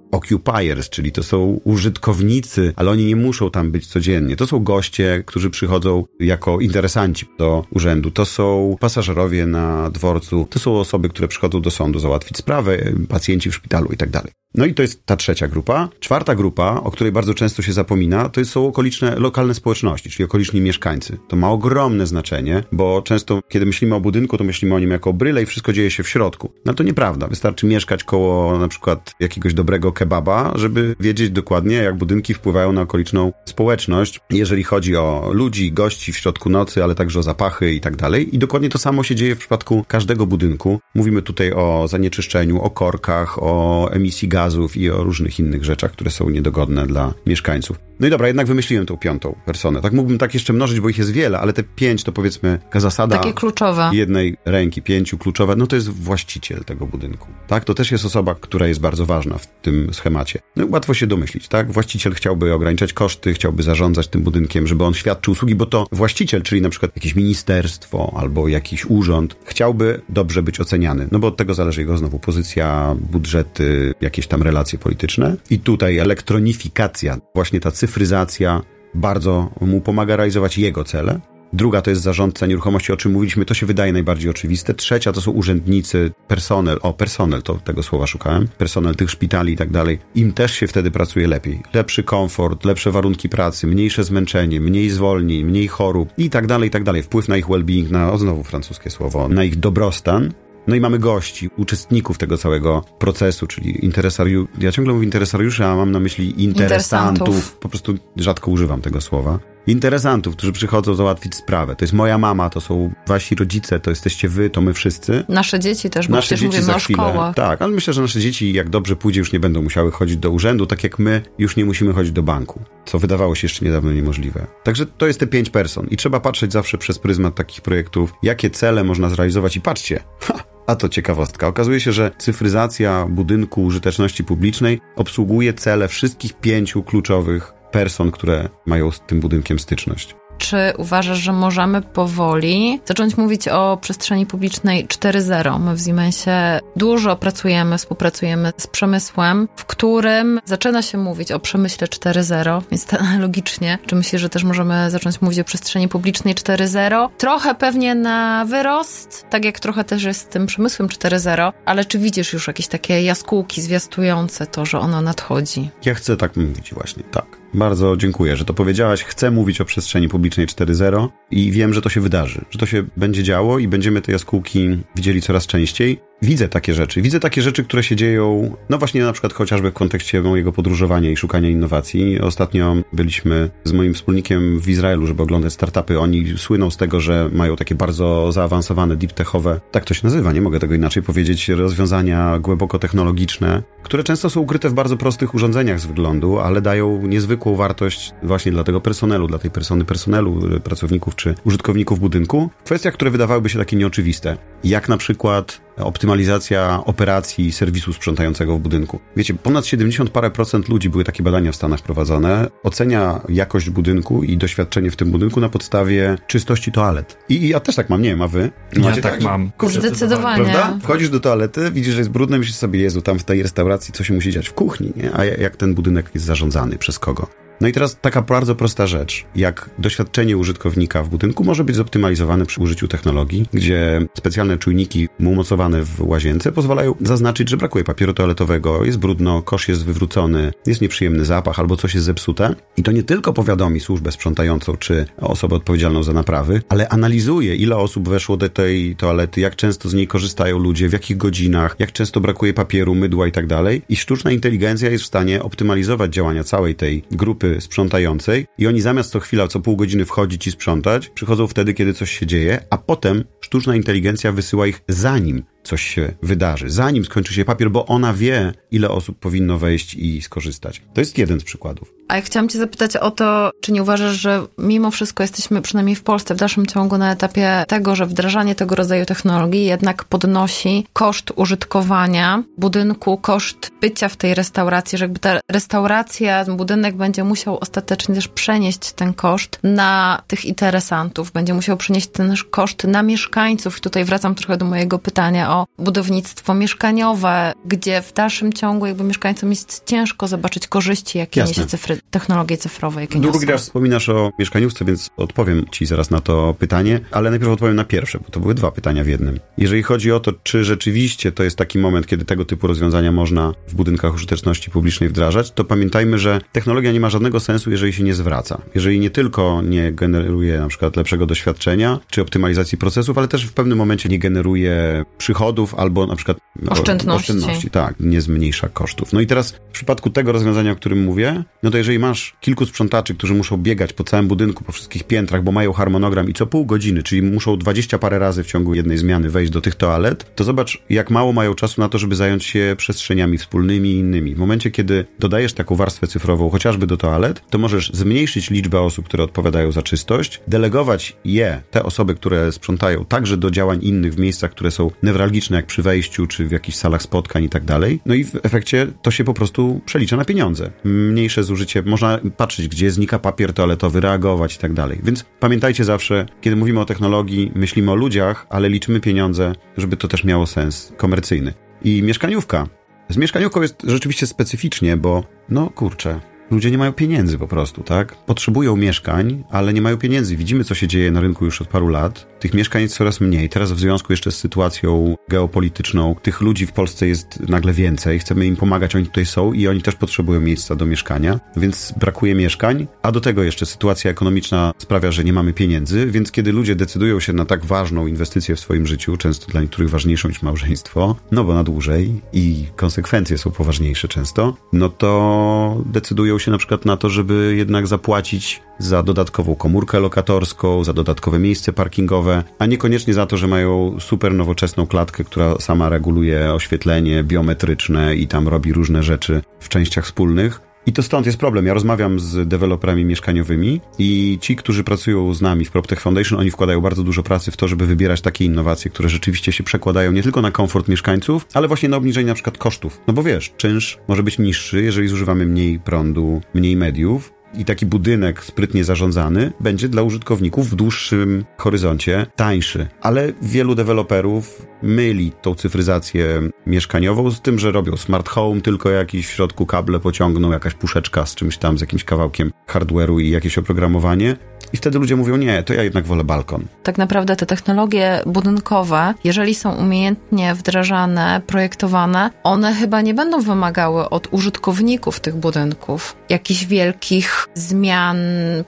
occupiers, 0.70 0.90
czyli 0.90 1.12
to 1.12 1.22
są 1.22 1.60
użytkownicy, 1.64 2.72
ale 2.76 2.90
oni 2.90 3.04
nie 3.04 3.16
muszą 3.16 3.50
tam 3.50 3.70
być 3.70 3.86
codziennie. 3.86 4.36
To 4.36 4.46
są 4.46 4.64
goście, 4.64 5.22
którzy 5.26 5.50
przychodzą 5.50 6.04
jako 6.20 6.60
interesanci 6.60 7.26
do 7.38 7.64
urzędu. 7.70 8.10
To 8.10 8.24
są 8.24 8.76
pasażerowie 8.80 9.46
na 9.46 9.90
dworcu. 9.90 10.46
To 10.50 10.58
są 10.58 10.78
osoby, 10.78 11.08
które 11.08 11.28
przychodzą 11.28 11.60
do 11.62 11.70
sądu 11.70 11.98
załatwić 11.98 12.36
sprawę, 12.36 12.78
pacjenci 13.08 13.50
w 13.50 13.54
szpitalu 13.54 13.88
i 13.92 13.96
tak 13.96 14.10
dalej. 14.10 14.32
No 14.54 14.66
i 14.66 14.74
to 14.74 14.82
jest 14.82 15.06
ta 15.06 15.16
trzecia 15.16 15.48
grupa. 15.48 15.88
Czwarta 16.00 16.34
grupa, 16.34 16.80
o 16.84 16.90
której 16.90 17.12
bardzo 17.12 17.34
często 17.34 17.62
się 17.62 17.72
zapomina, 17.72 18.28
to 18.28 18.44
są 18.44 18.66
okoliczne, 18.66 19.16
lokalne 19.16 19.54
społeczności, 19.54 20.10
czyli 20.10 20.24
okoliczni 20.24 20.60
mieszkańcy. 20.60 21.18
To 21.28 21.36
ma 21.36 21.50
ogromne 21.50 22.06
znaczenie, 22.06 22.64
bo 22.72 23.02
często, 23.02 23.40
kiedy 23.48 23.66
myślimy 23.66 23.94
o 23.94 24.00
budynku, 24.00 24.38
to 24.38 24.44
myślimy 24.44 24.74
o 24.74 24.78
nim 24.78 24.90
jako 24.90 25.12
bryle 25.12 25.42
i 25.42 25.46
wszystko 25.46 25.72
dzieje 25.72 25.90
się 25.90 26.02
w 26.02 26.08
środku. 26.08 26.52
No 26.64 26.74
to 26.74 26.82
nieprawda. 26.82 27.28
Wystarczy 27.28 27.66
mieszkać 27.66 28.04
koło 28.04 28.58
na 28.58 28.68
przykład 28.68 29.14
jakiegoś 29.20 29.54
dobrego 29.54 29.92
kebaba, 29.92 30.52
żeby 30.60 30.96
wiedzieć 31.00 31.30
dokładnie, 31.30 31.76
jak 31.76 31.96
budynki 31.96 32.34
wpływają 32.34 32.72
na 32.72 32.80
okoliczną 32.80 33.32
społeczność, 33.44 34.20
jeżeli 34.30 34.62
chodzi 34.62 34.96
o 34.96 35.30
ludzi, 35.32 35.72
gości 35.72 36.12
w 36.12 36.16
środku 36.16 36.50
nocy, 36.50 36.84
ale 36.84 36.94
także 36.94 37.18
o 37.18 37.22
zapachy 37.22 37.72
i 37.72 37.80
tak 37.80 37.96
dalej. 37.96 38.34
I 38.34 38.38
dokładnie 38.38 38.68
to 38.68 38.78
samo 38.78 39.02
się 39.02 39.14
dzieje 39.14 39.34
w 39.34 39.38
przypadku 39.38 39.84
każdego 39.88 40.26
budynku. 40.26 40.80
Mówimy 40.94 41.22
tutaj 41.22 41.52
o 41.52 41.88
zanieczyszczeniu, 41.88 42.60
o 42.60 42.70
korkach, 42.70 43.42
o 43.42 43.88
emisji 43.92 44.28
gazów, 44.28 44.60
i 44.76 44.90
o 44.90 45.04
różnych 45.04 45.38
innych 45.38 45.64
rzeczach, 45.64 45.92
które 45.92 46.10
są 46.10 46.30
niedogodne 46.30 46.86
dla 46.86 47.14
mieszkańców. 47.26 47.78
No 48.00 48.06
i 48.06 48.10
dobra, 48.10 48.26
jednak 48.26 48.46
wymyśliłem 48.46 48.86
tą 48.86 48.96
piątą 48.96 49.36
personę. 49.46 49.80
Tak 49.80 49.92
mógłbym 49.92 50.18
tak 50.18 50.34
jeszcze 50.34 50.52
mnożyć, 50.52 50.80
bo 50.80 50.88
ich 50.88 50.98
jest 50.98 51.12
wiele, 51.12 51.38
ale 51.38 51.52
te 51.52 51.62
pięć 51.62 52.04
to 52.04 52.12
powiedzmy 52.12 52.58
zasada. 52.74 53.18
Takie 53.18 53.32
kluczowe. 53.32 53.90
Jednej 53.92 54.36
ręki, 54.44 54.82
pięciu 54.82 55.18
kluczowe, 55.18 55.56
no 55.56 55.66
to 55.66 55.76
jest 55.76 55.88
właściciel 55.88 56.64
tego 56.64 56.86
budynku. 56.86 57.28
Tak, 57.46 57.64
to 57.64 57.74
też 57.74 57.92
jest 57.92 58.04
osoba, 58.04 58.34
która 58.34 58.66
jest 58.66 58.80
bardzo 58.80 59.06
ważna 59.06 59.38
w 59.38 59.46
tym 59.46 59.94
schemacie. 59.94 60.38
No 60.56 60.66
łatwo 60.70 60.94
się 60.94 61.06
domyślić, 61.06 61.48
tak? 61.48 61.72
Właściciel 61.72 62.14
chciałby 62.14 62.54
ograniczać 62.54 62.92
koszty, 62.92 63.34
chciałby 63.34 63.62
zarządzać 63.62 64.08
tym 64.08 64.22
budynkiem, 64.22 64.66
żeby 64.66 64.84
on 64.84 64.94
świadczył 64.94 65.32
usługi, 65.32 65.54
bo 65.54 65.66
to 65.66 65.86
właściciel, 65.92 66.42
czyli 66.42 66.62
na 66.62 66.68
przykład 66.68 66.96
jakieś 66.96 67.14
ministerstwo 67.16 68.14
albo 68.16 68.48
jakiś 68.48 68.86
urząd, 68.86 69.36
chciałby 69.44 70.00
dobrze 70.08 70.42
być 70.42 70.60
oceniany. 70.60 71.08
No 71.12 71.18
bo 71.18 71.26
od 71.26 71.36
tego 71.36 71.54
zależy 71.54 71.80
jego 71.80 71.96
znowu 71.96 72.18
pozycja, 72.18 72.96
budżety, 73.12 73.94
jakieś 74.00 74.26
tam 74.26 74.42
relacje 74.42 74.78
polityczne. 74.78 75.36
I 75.50 75.58
tutaj 75.58 75.98
elektronifikacja, 75.98 77.18
właśnie 77.34 77.60
ta 77.60 77.70
cyfryzacja 77.70 78.62
bardzo 78.94 79.50
mu 79.60 79.80
pomaga 79.80 80.16
realizować 80.16 80.58
jego 80.58 80.84
cele. 80.84 81.20
Druga 81.52 81.82
to 81.82 81.90
jest 81.90 82.02
zarządca 82.02 82.46
nieruchomości, 82.46 82.92
o 82.92 82.96
czym 82.96 83.12
mówiliśmy, 83.12 83.44
to 83.44 83.54
się 83.54 83.66
wydaje 83.66 83.92
najbardziej 83.92 84.30
oczywiste. 84.30 84.74
Trzecia 84.74 85.12
to 85.12 85.20
są 85.20 85.30
urzędnicy, 85.30 86.12
personel, 86.28 86.78
o 86.82 86.92
personel, 86.92 87.42
to 87.42 87.54
tego 87.54 87.82
słowa 87.82 88.06
szukałem, 88.06 88.48
personel 88.58 88.94
tych 88.94 89.10
szpitali 89.10 89.52
i 89.52 89.56
tak 89.56 89.70
dalej. 89.70 89.98
Im 90.14 90.32
też 90.32 90.52
się 90.52 90.66
wtedy 90.66 90.90
pracuje 90.90 91.28
lepiej. 91.28 91.62
Lepszy 91.74 92.02
komfort, 92.02 92.64
lepsze 92.64 92.90
warunki 92.90 93.28
pracy, 93.28 93.66
mniejsze 93.66 94.04
zmęczenie, 94.04 94.60
mniej 94.60 94.90
zwolnień, 94.90 95.44
mniej 95.44 95.68
chorób 95.68 96.08
i 96.18 96.30
tak 96.30 96.46
dalej, 96.46 96.68
i 96.68 96.70
tak 96.70 96.84
dalej. 96.84 97.02
Wpływ 97.02 97.28
na 97.28 97.36
ich 97.36 97.46
well-being, 97.46 97.90
na, 97.90 98.12
o 98.12 98.18
znowu 98.18 98.42
francuskie 98.42 98.90
słowo, 98.90 99.28
na 99.28 99.44
ich 99.44 99.56
dobrostan 99.56 100.32
no 100.66 100.76
i 100.76 100.80
mamy 100.80 100.98
gości, 100.98 101.50
uczestników 101.56 102.18
tego 102.18 102.38
całego 102.38 102.84
procesu, 102.98 103.46
czyli 103.46 103.84
interesariuszy. 103.84 104.48
Ja 104.58 104.72
ciągle 104.72 104.94
mówię 104.94 105.04
interesariuszy, 105.04 105.64
a 105.64 105.76
mam 105.76 105.92
na 105.92 106.00
myśli 106.00 106.42
interesantów. 106.42 107.28
interesantów. 107.28 107.56
Po 107.56 107.68
prostu 107.68 107.94
rzadko 108.16 108.50
używam 108.50 108.80
tego 108.80 109.00
słowa. 109.00 109.38
Interesantów, 109.66 110.36
którzy 110.36 110.52
przychodzą 110.52 110.94
załatwić 110.94 111.34
sprawę. 111.34 111.76
To 111.76 111.84
jest 111.84 111.92
moja 111.92 112.18
mama, 112.18 112.50
to 112.50 112.60
są 112.60 112.92
wasi 113.06 113.34
rodzice, 113.34 113.80
to 113.80 113.90
jesteście 113.90 114.28
wy, 114.28 114.50
to 114.50 114.60
my 114.60 114.74
wszyscy. 114.74 115.24
Nasze 115.28 115.60
dzieci 115.60 115.90
też, 115.90 116.08
bo 116.08 116.14
nasze 116.16 116.26
przecież 116.26 116.40
dzieci 116.40 116.56
mówimy 116.56 116.74
o 116.74 116.78
szkołach. 116.78 117.34
Tak, 117.34 117.62
ale 117.62 117.72
myślę, 117.72 117.94
że 117.94 118.02
nasze 118.02 118.20
dzieci, 118.20 118.52
jak 118.52 118.68
dobrze 118.68 118.96
pójdzie, 118.96 119.20
już 119.20 119.32
nie 119.32 119.40
będą 119.40 119.62
musiały 119.62 119.90
chodzić 119.90 120.16
do 120.16 120.30
urzędu, 120.30 120.66
tak 120.66 120.84
jak 120.84 120.98
my 120.98 121.22
już 121.38 121.56
nie 121.56 121.64
musimy 121.64 121.92
chodzić 121.92 122.12
do 122.12 122.22
banku, 122.22 122.62
co 122.84 122.98
wydawało 122.98 123.34
się 123.34 123.44
jeszcze 123.44 123.64
niedawno 123.64 123.92
niemożliwe. 123.92 124.46
Także 124.62 124.86
to 124.86 125.06
jest 125.06 125.20
te 125.20 125.26
pięć 125.26 125.50
person 125.50 125.86
i 125.90 125.96
trzeba 125.96 126.20
patrzeć 126.20 126.52
zawsze 126.52 126.78
przez 126.78 126.98
pryzmat 126.98 127.34
takich 127.34 127.60
projektów, 127.60 128.14
jakie 128.22 128.50
cele 128.50 128.84
można 128.84 129.08
zrealizować 129.08 129.56
i 129.56 129.60
patrzcie, 129.60 130.00
ha, 130.20 130.44
a 130.66 130.76
to 130.76 130.88
ciekawostka. 130.88 131.46
Okazuje 131.46 131.80
się, 131.80 131.92
że 131.92 132.10
cyfryzacja 132.18 133.06
budynku 133.10 133.64
użyteczności 133.64 134.24
publicznej 134.24 134.80
obsługuje 134.96 135.54
cele 135.54 135.88
wszystkich 135.88 136.32
pięciu 136.32 136.82
kluczowych 136.82 137.59
person, 137.70 138.10
które 138.10 138.48
mają 138.66 138.90
z 138.90 139.00
tym 139.00 139.20
budynkiem 139.20 139.58
styczność 139.58 140.14
czy 140.40 140.72
uważasz, 140.78 141.18
że 141.18 141.32
możemy 141.32 141.82
powoli 141.82 142.80
zacząć 142.84 143.16
mówić 143.16 143.48
o 143.48 143.78
przestrzeni 143.80 144.26
publicznej 144.26 144.86
4.0? 144.86 145.60
My 145.60 145.74
w 145.74 145.80
Siemensie 145.80 146.60
dużo 146.76 147.16
pracujemy, 147.16 147.78
współpracujemy 147.78 148.52
z 148.56 148.66
przemysłem, 148.66 149.48
w 149.56 149.64
którym 149.64 150.40
zaczyna 150.44 150.82
się 150.82 150.98
mówić 150.98 151.32
o 151.32 151.40
przemyśle 151.40 151.86
4.0, 151.86 152.62
więc 152.70 152.86
logicznie, 153.20 153.78
czy 153.86 153.94
myślisz, 153.94 154.22
że 154.22 154.28
też 154.28 154.44
możemy 154.44 154.90
zacząć 154.90 155.20
mówić 155.20 155.38
o 155.38 155.44
przestrzeni 155.44 155.88
publicznej 155.88 156.34
4.0? 156.34 157.08
Trochę 157.18 157.54
pewnie 157.54 157.94
na 157.94 158.44
wyrost, 158.44 159.26
tak 159.30 159.44
jak 159.44 159.60
trochę 159.60 159.84
też 159.84 160.02
jest 160.02 160.20
z 160.20 160.26
tym 160.26 160.46
przemysłem 160.46 160.88
4.0, 160.88 161.52
ale 161.64 161.84
czy 161.84 161.98
widzisz 161.98 162.32
już 162.32 162.46
jakieś 162.46 162.68
takie 162.68 163.02
jaskółki 163.02 163.62
zwiastujące 163.62 164.46
to, 164.46 164.66
że 164.66 164.78
ono 164.78 165.00
nadchodzi? 165.00 165.70
Ja 165.84 165.94
chcę 165.94 166.16
tak 166.16 166.36
mówić 166.36 166.74
właśnie, 166.74 167.02
tak. 167.02 167.39
Bardzo 167.54 167.96
dziękuję, 167.96 168.36
że 168.36 168.44
to 168.44 168.54
powiedziałaś. 168.54 169.04
Chcę 169.04 169.30
mówić 169.30 169.60
o 169.60 169.64
przestrzeni 169.64 170.08
publicznej 170.08 170.46
4.0 170.46 171.08
i 171.30 171.50
wiem, 171.50 171.74
że 171.74 171.82
to 171.82 171.88
się 171.88 172.00
wydarzy, 172.00 172.44
że 172.50 172.58
to 172.58 172.66
się 172.66 172.84
będzie 172.96 173.22
działo 173.22 173.58
i 173.58 173.68
będziemy 173.68 174.02
te 174.02 174.12
jaskółki 174.12 174.78
widzieli 174.96 175.22
coraz 175.22 175.46
częściej 175.46 176.09
widzę 176.22 176.48
takie 176.48 176.74
rzeczy. 176.74 177.02
Widzę 177.02 177.20
takie 177.20 177.42
rzeczy, 177.42 177.64
które 177.64 177.82
się 177.82 177.96
dzieją, 177.96 178.56
no 178.68 178.78
właśnie 178.78 179.02
na 179.02 179.12
przykład 179.12 179.32
chociażby 179.32 179.70
w 179.70 179.74
kontekście 179.74 180.22
mojego 180.22 180.52
podróżowania 180.52 181.10
i 181.10 181.16
szukania 181.16 181.48
innowacji. 181.48 182.20
Ostatnio 182.20 182.76
byliśmy 182.92 183.50
z 183.64 183.72
moim 183.72 183.94
wspólnikiem 183.94 184.60
w 184.60 184.68
Izraelu, 184.68 185.06
żeby 185.06 185.22
oglądać 185.22 185.52
startupy. 185.52 185.98
Oni 185.98 186.38
słyną 186.38 186.70
z 186.70 186.76
tego, 186.76 187.00
że 187.00 187.30
mają 187.32 187.56
takie 187.56 187.74
bardzo 187.74 188.32
zaawansowane, 188.32 188.96
deep 188.96 189.12
techowe, 189.12 189.60
tak 189.70 189.84
to 189.84 189.94
się 189.94 190.00
nazywa, 190.04 190.32
nie 190.32 190.40
mogę 190.40 190.58
tego 190.60 190.74
inaczej 190.74 191.02
powiedzieć, 191.02 191.48
rozwiązania 191.48 192.38
głęboko 192.38 192.78
technologiczne, 192.78 193.62
które 193.82 194.04
często 194.04 194.30
są 194.30 194.40
ukryte 194.40 194.68
w 194.68 194.74
bardzo 194.74 194.96
prostych 194.96 195.34
urządzeniach 195.34 195.80
z 195.80 195.86
wyglądu, 195.86 196.38
ale 196.38 196.60
dają 196.60 197.06
niezwykłą 197.06 197.56
wartość 197.56 198.12
właśnie 198.22 198.52
dla 198.52 198.64
tego 198.64 198.80
personelu, 198.80 199.26
dla 199.26 199.38
tej 199.38 199.50
persony 199.50 199.84
personelu, 199.84 200.60
pracowników 200.64 201.16
czy 201.16 201.34
użytkowników 201.44 202.00
budynku. 202.00 202.50
Kwestia, 202.64 202.90
które 202.90 203.10
wydawałyby 203.10 203.48
się 203.48 203.58
takie 203.58 203.76
nieoczywiste. 203.76 204.36
Jak 204.64 204.88
na 204.88 204.96
przykład 204.96 205.60
optymalizacja 205.84 206.84
operacji 206.84 207.52
serwisu 207.52 207.92
sprzątającego 207.92 208.56
w 208.56 208.60
budynku. 208.60 209.00
Wiecie, 209.16 209.34
ponad 209.34 209.66
70 209.66 210.10
parę 210.10 210.30
procent 210.30 210.68
ludzi, 210.68 210.90
były 210.90 211.04
takie 211.04 211.22
badania 211.22 211.52
w 211.52 211.56
Stanach 211.56 211.82
prowadzone, 211.82 212.48
ocenia 212.62 213.20
jakość 213.28 213.70
budynku 213.70 214.22
i 214.22 214.36
doświadczenie 214.36 214.90
w 214.90 214.96
tym 214.96 215.10
budynku 215.10 215.40
na 215.40 215.48
podstawie 215.48 216.16
czystości 216.26 216.72
toalet. 216.72 217.18
I, 217.28 217.34
i 217.34 217.48
ja 217.48 217.60
też 217.60 217.76
tak 217.76 217.90
mam, 217.90 218.02
nie 218.02 218.08
wiem, 218.08 218.22
a 218.22 218.28
wy? 218.28 218.50
Ja 218.72 218.92
tak, 218.92 219.00
tak 219.00 219.22
mam. 219.22 219.50
Kurczę, 219.50 219.80
Zdecydowanie. 219.80 220.44
Prawda? 220.44 220.78
Wchodzisz 220.82 221.10
do 221.10 221.20
toalety, 221.20 221.70
widzisz, 221.70 221.92
że 221.92 221.98
jest 221.98 222.10
brudne, 222.10 222.38
myślisz 222.38 222.56
sobie, 222.56 222.80
Jezu, 222.80 223.02
tam 223.02 223.18
w 223.18 223.24
tej 223.24 223.42
restauracji 223.42 223.92
co 223.92 224.04
się 224.04 224.14
musi 224.14 224.30
dziać 224.30 224.48
w 224.48 224.52
kuchni, 224.54 224.92
nie? 224.96 225.14
A 225.14 225.24
jak 225.24 225.56
ten 225.56 225.74
budynek 225.74 226.10
jest 226.14 226.26
zarządzany, 226.26 226.78
przez 226.78 226.98
kogo? 226.98 227.40
No 227.60 227.68
i 227.68 227.72
teraz 227.72 227.96
taka 228.00 228.22
bardzo 228.22 228.54
prosta 228.54 228.86
rzecz, 228.86 229.24
jak 229.36 229.70
doświadczenie 229.78 230.36
użytkownika 230.36 231.02
w 231.02 231.08
budynku 231.08 231.44
może 231.44 231.64
być 231.64 231.76
zoptymalizowane 231.76 232.46
przy 232.46 232.60
użyciu 232.60 232.88
technologii, 232.88 233.46
gdzie 233.52 234.06
specjalne 234.18 234.58
czujniki 234.58 235.08
umocowane 235.20 235.84
w 235.84 236.00
łazience 236.00 236.52
pozwalają 236.52 236.94
zaznaczyć, 237.00 237.48
że 237.50 237.56
brakuje 237.56 237.84
papieru 237.84 238.14
toaletowego, 238.14 238.84
jest 238.84 238.98
brudno, 238.98 239.42
kosz 239.42 239.68
jest 239.68 239.84
wywrócony, 239.84 240.52
jest 240.66 240.80
nieprzyjemny 240.80 241.24
zapach 241.24 241.60
albo 241.60 241.76
coś 241.76 241.94
jest 241.94 242.06
zepsute. 242.06 242.54
I 242.76 242.82
to 242.82 242.92
nie 242.92 243.02
tylko 243.02 243.32
powiadomi 243.32 243.80
służbę 243.80 244.12
sprzątającą 244.12 244.76
czy 244.76 245.06
osobę 245.16 245.56
odpowiedzialną 245.56 246.02
za 246.02 246.12
naprawy, 246.12 246.62
ale 246.68 246.88
analizuje, 246.88 247.56
ile 247.56 247.76
osób 247.76 248.08
weszło 248.08 248.36
do 248.36 248.48
tej 248.48 248.96
toalety, 248.96 249.40
jak 249.40 249.56
często 249.56 249.88
z 249.88 249.94
niej 249.94 250.06
korzystają 250.06 250.58
ludzie, 250.58 250.88
w 250.88 250.92
jakich 250.92 251.16
godzinach, 251.16 251.76
jak 251.78 251.92
często 251.92 252.20
brakuje 252.20 252.54
papieru, 252.54 252.94
mydła 252.94 253.26
i 253.26 253.32
tak 253.32 253.46
dalej. 253.46 253.82
I 253.88 253.96
sztuczna 253.96 254.30
inteligencja 254.30 254.90
jest 254.90 255.04
w 255.04 255.06
stanie 255.06 255.42
optymalizować 255.42 256.14
działania 256.14 256.44
całej 256.44 256.74
tej 256.74 257.02
grupy 257.10 257.49
sprzątającej 257.60 258.46
i 258.58 258.66
oni 258.66 258.80
zamiast 258.80 259.10
co 259.10 259.20
chwila, 259.20 259.48
co 259.48 259.60
pół 259.60 259.76
godziny 259.76 260.04
wchodzić 260.04 260.46
i 260.46 260.50
sprzątać, 260.50 261.08
przychodzą 261.08 261.46
wtedy, 261.46 261.74
kiedy 261.74 261.94
coś 261.94 262.18
się 262.18 262.26
dzieje, 262.26 262.64
a 262.70 262.78
potem 262.78 263.24
sztuczna 263.40 263.76
inteligencja 263.76 264.32
wysyła 264.32 264.66
ich 264.66 264.82
zanim 264.88 265.42
coś 265.62 265.82
się 265.82 266.12
wydarzy, 266.22 266.70
zanim 266.70 267.04
skończy 267.04 267.34
się 267.34 267.44
papier, 267.44 267.70
bo 267.70 267.86
ona 267.86 268.12
wie, 268.12 268.52
ile 268.70 268.90
osób 268.90 269.18
powinno 269.18 269.58
wejść 269.58 269.94
i 269.94 270.22
skorzystać. 270.22 270.82
To 270.94 271.00
jest 271.00 271.18
jeden 271.18 271.40
z 271.40 271.44
przykładów. 271.44 272.00
A 272.10 272.16
ja 272.16 272.22
chciałam 272.22 272.48
Cię 272.48 272.58
zapytać 272.58 272.96
o 272.96 273.10
to, 273.10 273.50
czy 273.60 273.72
nie 273.72 273.82
uważasz, 273.82 274.16
że 274.16 274.46
mimo 274.58 274.90
wszystko 274.90 275.22
jesteśmy, 275.22 275.62
przynajmniej 275.62 275.96
w 275.96 276.02
Polsce, 276.02 276.34
w 276.34 276.38
dalszym 276.38 276.66
ciągu 276.66 276.98
na 276.98 277.12
etapie 277.12 277.64
tego, 277.68 277.96
że 277.96 278.06
wdrażanie 278.06 278.54
tego 278.54 278.74
rodzaju 278.74 279.06
technologii 279.06 279.64
jednak 279.64 280.04
podnosi 280.04 280.86
koszt 280.92 281.32
użytkowania 281.36 282.42
budynku, 282.58 283.16
koszt 283.16 283.70
bycia 283.80 284.08
w 284.08 284.16
tej 284.16 284.34
restauracji, 284.34 284.98
że 284.98 285.04
jakby 285.04 285.18
ta 285.18 285.40
restauracja, 285.50 286.44
budynek 286.44 286.96
będzie 286.96 287.24
musiał 287.24 287.58
ostatecznie 287.58 288.14
też 288.14 288.28
przenieść 288.28 288.92
ten 288.92 289.14
koszt 289.14 289.58
na 289.62 290.22
tych 290.26 290.44
interesantów, 290.44 291.32
będzie 291.32 291.54
musiał 291.54 291.76
przenieść 291.76 292.06
ten 292.06 292.34
koszt 292.50 292.84
na 292.84 293.02
mieszkańców. 293.02 293.80
Tutaj 293.80 294.04
wracam 294.04 294.34
trochę 294.34 294.56
do 294.56 294.64
mojego 294.64 294.98
pytania 294.98 295.49
o 295.50 295.66
budownictwo 295.78 296.54
mieszkaniowe, 296.54 297.52
gdzie 297.64 298.02
w 298.02 298.12
dalszym 298.12 298.52
ciągu 298.52 298.86
jakby 298.86 299.04
mieszkańcom 299.04 299.50
jest 299.50 299.82
ciężko 299.86 300.28
zobaczyć 300.28 300.66
korzyści, 300.66 301.18
jakie 301.18 301.40
Jasne. 301.40 301.50
niesie 301.50 301.70
cyfry 301.70 301.98
technologie 302.10 302.56
cyfrowe, 302.56 303.00
jakie 303.00 303.18
Drugi 303.18 303.46
raz 303.46 303.62
wspominasz 303.62 304.08
o 304.08 304.30
mieszkaniówce, 304.38 304.84
więc 304.84 305.10
odpowiem 305.16 305.64
ci 305.70 305.86
zaraz 305.86 306.10
na 306.10 306.20
to 306.20 306.54
pytanie, 306.58 307.00
ale 307.10 307.30
najpierw 307.30 307.52
odpowiem 307.52 307.76
na 307.76 307.84
pierwsze, 307.84 308.18
bo 308.18 308.30
to 308.30 308.40
były 308.40 308.54
dwa 308.54 308.70
pytania 308.70 309.04
w 309.04 309.06
jednym. 309.06 309.40
Jeżeli 309.58 309.82
chodzi 309.82 310.12
o 310.12 310.20
to, 310.20 310.32
czy 310.42 310.64
rzeczywiście 310.64 311.32
to 311.32 311.42
jest 311.42 311.56
taki 311.56 311.78
moment, 311.78 312.06
kiedy 312.06 312.24
tego 312.24 312.44
typu 312.44 312.66
rozwiązania 312.66 313.12
można 313.12 313.52
w 313.68 313.74
budynkach 313.74 314.14
użyteczności 314.14 314.70
publicznej 314.70 315.08
wdrażać, 315.08 315.50
to 315.50 315.64
pamiętajmy, 315.64 316.18
że 316.18 316.40
technologia 316.52 316.92
nie 316.92 317.00
ma 317.00 317.10
żadnego 317.10 317.40
sensu, 317.40 317.70
jeżeli 317.70 317.92
się 317.92 318.02
nie 318.02 318.14
zwraca. 318.14 318.60
Jeżeli 318.74 319.00
nie 319.00 319.10
tylko 319.10 319.62
nie 319.62 319.92
generuje 319.92 320.60
na 320.60 320.68
przykład 320.68 320.96
lepszego 320.96 321.26
doświadczenia, 321.26 321.98
czy 322.10 322.22
optymalizacji 322.22 322.78
procesów, 322.78 323.18
ale 323.18 323.28
też 323.28 323.46
w 323.46 323.52
pewnym 323.52 323.78
momencie 323.78 324.08
nie 324.08 324.18
generuje 324.18 325.04
przychodów 325.18 325.39
albo 325.76 326.06
na 326.06 326.16
przykład 326.16 326.38
oszczędności. 326.68 327.32
oszczędności. 327.32 327.70
Tak, 327.70 327.94
nie 328.00 328.20
zmniejsza 328.20 328.68
kosztów. 328.68 329.12
No 329.12 329.20
i 329.20 329.26
teraz 329.26 329.52
w 329.52 329.72
przypadku 329.72 330.10
tego 330.10 330.32
rozwiązania, 330.32 330.72
o 330.72 330.76
którym 330.76 331.04
mówię, 331.04 331.44
no 331.62 331.70
to 331.70 331.78
jeżeli 331.78 331.98
masz 331.98 332.36
kilku 332.40 332.66
sprzątaczy, 332.66 333.14
którzy 333.14 333.34
muszą 333.34 333.56
biegać 333.56 333.92
po 333.92 334.04
całym 334.04 334.28
budynku, 334.28 334.64
po 334.64 334.72
wszystkich 334.72 335.04
piętrach, 335.04 335.42
bo 335.42 335.52
mają 335.52 335.72
harmonogram 335.72 336.28
i 336.28 336.32
co 336.32 336.46
pół 336.46 336.66
godziny, 336.66 337.02
czyli 337.02 337.22
muszą 337.22 337.56
dwadzieścia 337.56 337.98
parę 337.98 338.18
razy 338.18 338.44
w 338.44 338.46
ciągu 338.46 338.74
jednej 338.74 338.98
zmiany 338.98 339.30
wejść 339.30 339.52
do 339.52 339.60
tych 339.60 339.74
toalet, 339.74 340.34
to 340.34 340.44
zobacz, 340.44 340.82
jak 340.90 341.10
mało 341.10 341.32
mają 341.32 341.54
czasu 341.54 341.80
na 341.80 341.88
to, 341.88 341.98
żeby 341.98 342.16
zająć 342.16 342.44
się 342.44 342.74
przestrzeniami 342.78 343.38
wspólnymi 343.38 343.90
i 343.90 343.98
innymi. 343.98 344.34
W 344.34 344.38
momencie, 344.38 344.70
kiedy 344.70 345.04
dodajesz 345.18 345.52
taką 345.52 345.76
warstwę 345.76 346.06
cyfrową, 346.06 346.50
chociażby 346.50 346.86
do 346.86 346.96
toalet, 346.96 347.42
to 347.50 347.58
możesz 347.58 347.90
zmniejszyć 347.94 348.50
liczbę 348.50 348.80
osób, 348.80 349.04
które 349.04 349.24
odpowiadają 349.24 349.72
za 349.72 349.82
czystość, 349.82 350.40
delegować 350.48 351.16
je, 351.24 351.62
te 351.70 351.82
osoby, 351.82 352.14
które 352.14 352.52
sprzątają, 352.52 353.04
także 353.04 353.36
do 353.36 353.50
działań 353.50 353.78
innych 353.82 354.14
w 354.14 354.18
miejscach, 354.18 354.50
które 354.50 354.70
są 354.70 354.90
newralgiczne, 355.02 355.29
jak 355.50 355.66
przy 355.66 355.82
wejściu, 355.82 356.26
czy 356.26 356.46
w 356.46 356.50
jakichś 356.50 356.78
salach 356.78 357.02
spotkań 357.02 357.44
i 357.44 357.48
tak 357.48 357.64
dalej. 357.64 358.00
No 358.06 358.14
i 358.14 358.24
w 358.24 358.34
efekcie 358.42 358.86
to 359.02 359.10
się 359.10 359.24
po 359.24 359.34
prostu 359.34 359.80
przelicza 359.86 360.16
na 360.16 360.24
pieniądze. 360.24 360.70
Mniejsze 360.84 361.44
zużycie, 361.44 361.82
można 361.82 362.20
patrzeć, 362.36 362.68
gdzie 362.68 362.90
znika 362.90 363.18
papier 363.18 363.52
toaletowy, 363.52 364.00
reagować 364.00 364.56
i 364.56 364.58
tak 364.58 364.72
dalej. 364.72 365.00
Więc 365.04 365.24
pamiętajcie 365.40 365.84
zawsze, 365.84 366.26
kiedy 366.40 366.56
mówimy 366.56 366.80
o 366.80 366.84
technologii, 366.84 367.52
myślimy 367.54 367.90
o 367.90 367.94
ludziach, 367.94 368.46
ale 368.50 368.68
liczymy 368.68 369.00
pieniądze, 369.00 369.52
żeby 369.76 369.96
to 369.96 370.08
też 370.08 370.24
miało 370.24 370.46
sens 370.46 370.92
komercyjny. 370.96 371.54
I 371.82 372.02
mieszkaniówka. 372.02 372.66
Z 373.08 373.16
mieszkaniówką 373.16 373.62
jest 373.62 373.82
rzeczywiście 373.86 374.26
specyficznie, 374.26 374.96
bo 374.96 375.24
no 375.48 375.70
kurczę, 375.70 376.20
Ludzie 376.50 376.70
nie 376.70 376.78
mają 376.78 376.92
pieniędzy 376.92 377.38
po 377.38 377.48
prostu, 377.48 377.82
tak? 377.82 378.14
Potrzebują 378.14 378.76
mieszkań, 378.76 379.44
ale 379.50 379.72
nie 379.72 379.82
mają 379.82 379.96
pieniędzy. 379.96 380.36
Widzimy, 380.36 380.64
co 380.64 380.74
się 380.74 380.88
dzieje 380.88 381.10
na 381.10 381.20
rynku 381.20 381.44
już 381.44 381.62
od 381.62 381.68
paru 381.68 381.88
lat. 381.88 382.26
Tych 382.40 382.54
mieszkań 382.54 382.82
jest 382.82 382.94
coraz 382.94 383.20
mniej. 383.20 383.48
Teraz 383.48 383.72
w 383.72 383.78
związku 383.78 384.12
jeszcze 384.12 384.30
z 384.30 384.36
sytuacją 384.36 385.16
geopolityczną, 385.28 386.14
tych 386.22 386.40
ludzi 386.40 386.66
w 386.66 386.72
Polsce 386.72 387.06
jest 387.06 387.40
nagle 387.48 387.72
więcej. 387.72 388.18
Chcemy 388.18 388.46
im 388.46 388.56
pomagać, 388.56 388.96
oni 388.96 389.06
tutaj 389.06 389.26
są 389.26 389.52
i 389.52 389.68
oni 389.68 389.82
też 389.82 389.94
potrzebują 389.94 390.40
miejsca 390.40 390.76
do 390.76 390.86
mieszkania, 390.86 391.40
więc 391.56 391.94
brakuje 391.96 392.34
mieszkań. 392.34 392.86
A 393.02 393.12
do 393.12 393.20
tego 393.20 393.42
jeszcze 393.42 393.66
sytuacja 393.66 394.10
ekonomiczna 394.10 394.72
sprawia, 394.78 395.12
że 395.12 395.24
nie 395.24 395.32
mamy 395.32 395.52
pieniędzy, 395.52 396.06
więc 396.06 396.32
kiedy 396.32 396.52
ludzie 396.52 396.76
decydują 396.76 397.20
się 397.20 397.32
na 397.32 397.44
tak 397.44 397.64
ważną 397.64 398.06
inwestycję 398.06 398.56
w 398.56 398.60
swoim 398.60 398.86
życiu, 398.86 399.16
często 399.16 399.52
dla 399.52 399.60
niektórych 399.60 399.90
ważniejszą 399.90 400.28
niż 400.28 400.42
małżeństwo, 400.42 401.16
no 401.32 401.44
bo 401.44 401.54
na 401.54 401.64
dłużej 401.64 402.20
i 402.32 402.64
konsekwencje 402.76 403.38
są 403.38 403.50
poważniejsze 403.50 404.08
często, 404.08 404.56
no 404.72 404.88
to 404.88 405.82
decydują 405.86 406.38
się 406.38 406.50
na 406.50 406.58
przykład 406.58 406.84
na 406.84 406.96
to, 406.96 407.10
żeby 407.10 407.54
jednak 407.56 407.86
zapłacić 407.86 408.62
za 408.80 409.02
dodatkową 409.02 409.54
komórkę 409.54 410.00
lokatorską, 410.00 410.84
za 410.84 410.92
dodatkowe 410.92 411.38
miejsce 411.38 411.72
parkingowe, 411.72 412.44
a 412.58 412.66
niekoniecznie 412.66 413.14
za 413.14 413.26
to, 413.26 413.36
że 413.36 413.46
mają 413.46 413.96
super 414.00 414.34
nowoczesną 414.34 414.86
klatkę, 414.86 415.24
która 415.24 415.54
sama 415.58 415.88
reguluje 415.88 416.52
oświetlenie 416.52 417.24
biometryczne 417.24 418.16
i 418.16 418.26
tam 418.26 418.48
robi 418.48 418.72
różne 418.72 419.02
rzeczy 419.02 419.42
w 419.60 419.68
częściach 419.68 420.04
wspólnych. 420.04 420.60
I 420.86 420.92
to 420.92 421.02
stąd 421.02 421.26
jest 421.26 421.38
problem. 421.38 421.66
Ja 421.66 421.74
rozmawiam 421.74 422.20
z 422.20 422.48
deweloperami 422.48 423.04
mieszkaniowymi 423.04 423.80
i 423.98 424.38
ci, 424.40 424.56
którzy 424.56 424.84
pracują 424.84 425.34
z 425.34 425.42
nami 425.42 425.64
w 425.64 425.70
PropTech 425.70 426.00
Foundation, 426.00 426.40
oni 426.40 426.50
wkładają 426.50 426.80
bardzo 426.80 427.02
dużo 427.02 427.22
pracy 427.22 427.50
w 427.50 427.56
to, 427.56 427.68
żeby 427.68 427.86
wybierać 427.86 428.20
takie 428.20 428.44
innowacje, 428.44 428.90
które 428.90 429.08
rzeczywiście 429.08 429.52
się 429.52 429.64
przekładają 429.64 430.12
nie 430.12 430.22
tylko 430.22 430.42
na 430.42 430.50
komfort 430.50 430.88
mieszkańców, 430.88 431.46
ale 431.54 431.68
właśnie 431.68 431.88
na 431.88 431.96
obniżenie 431.96 432.26
na 432.26 432.34
przykład 432.34 432.58
kosztów. 432.58 433.00
No 433.06 433.14
bo 433.14 433.22
wiesz, 433.22 433.52
czynsz 433.56 433.98
może 434.08 434.22
być 434.22 434.38
niższy, 434.38 434.82
jeżeli 434.82 435.08
zużywamy 435.08 435.46
mniej 435.46 435.80
prądu, 435.80 436.40
mniej 436.54 436.76
mediów, 436.76 437.32
i 437.54 437.64
taki 437.64 437.86
budynek 437.86 438.44
sprytnie 438.44 438.84
zarządzany 438.84 439.52
będzie 439.60 439.88
dla 439.88 440.02
użytkowników 440.02 440.70
w 440.70 440.74
dłuższym 440.74 441.44
horyzoncie 441.56 442.26
tańszy. 442.36 442.88
Ale 443.00 443.32
wielu 443.42 443.74
deweloperów 443.74 444.66
myli 444.82 445.32
tą 445.42 445.54
cyfryzację 445.54 446.50
mieszkaniową 446.66 447.30
z 447.30 447.40
tym, 447.40 447.58
że 447.58 447.72
robią 447.72 447.96
smart 447.96 448.28
home, 448.28 448.60
tylko 448.60 448.90
jakiś 448.90 449.26
w 449.26 449.30
środku 449.30 449.66
kable 449.66 450.00
pociągną, 450.00 450.52
jakaś 450.52 450.74
puszeczka 450.74 451.26
z 451.26 451.34
czymś 451.34 451.58
tam, 451.58 451.78
z 451.78 451.80
jakimś 451.80 452.04
kawałkiem 452.04 452.52
hardware'u 452.66 453.20
i 453.20 453.30
jakieś 453.30 453.58
oprogramowanie. 453.58 454.36
I 454.72 454.76
wtedy 454.76 454.98
ludzie 454.98 455.16
mówią, 455.16 455.36
nie, 455.36 455.62
to 455.62 455.74
ja 455.74 455.82
jednak 455.82 456.06
wolę 456.06 456.24
balkon. 456.24 456.64
Tak 456.82 456.98
naprawdę 456.98 457.36
te 457.36 457.46
technologie 457.46 458.20
budynkowe, 458.26 459.14
jeżeli 459.24 459.54
są 459.54 459.72
umiejętnie 459.72 460.54
wdrażane, 460.54 461.42
projektowane, 461.46 462.30
one 462.42 462.74
chyba 462.74 463.00
nie 463.00 463.14
będą 463.14 463.40
wymagały 463.40 464.08
od 464.08 464.28
użytkowników 464.30 465.20
tych 465.20 465.36
budynków 465.36 466.16
jakichś 466.28 466.64
wielkich 466.64 467.39
zmian, 467.54 468.18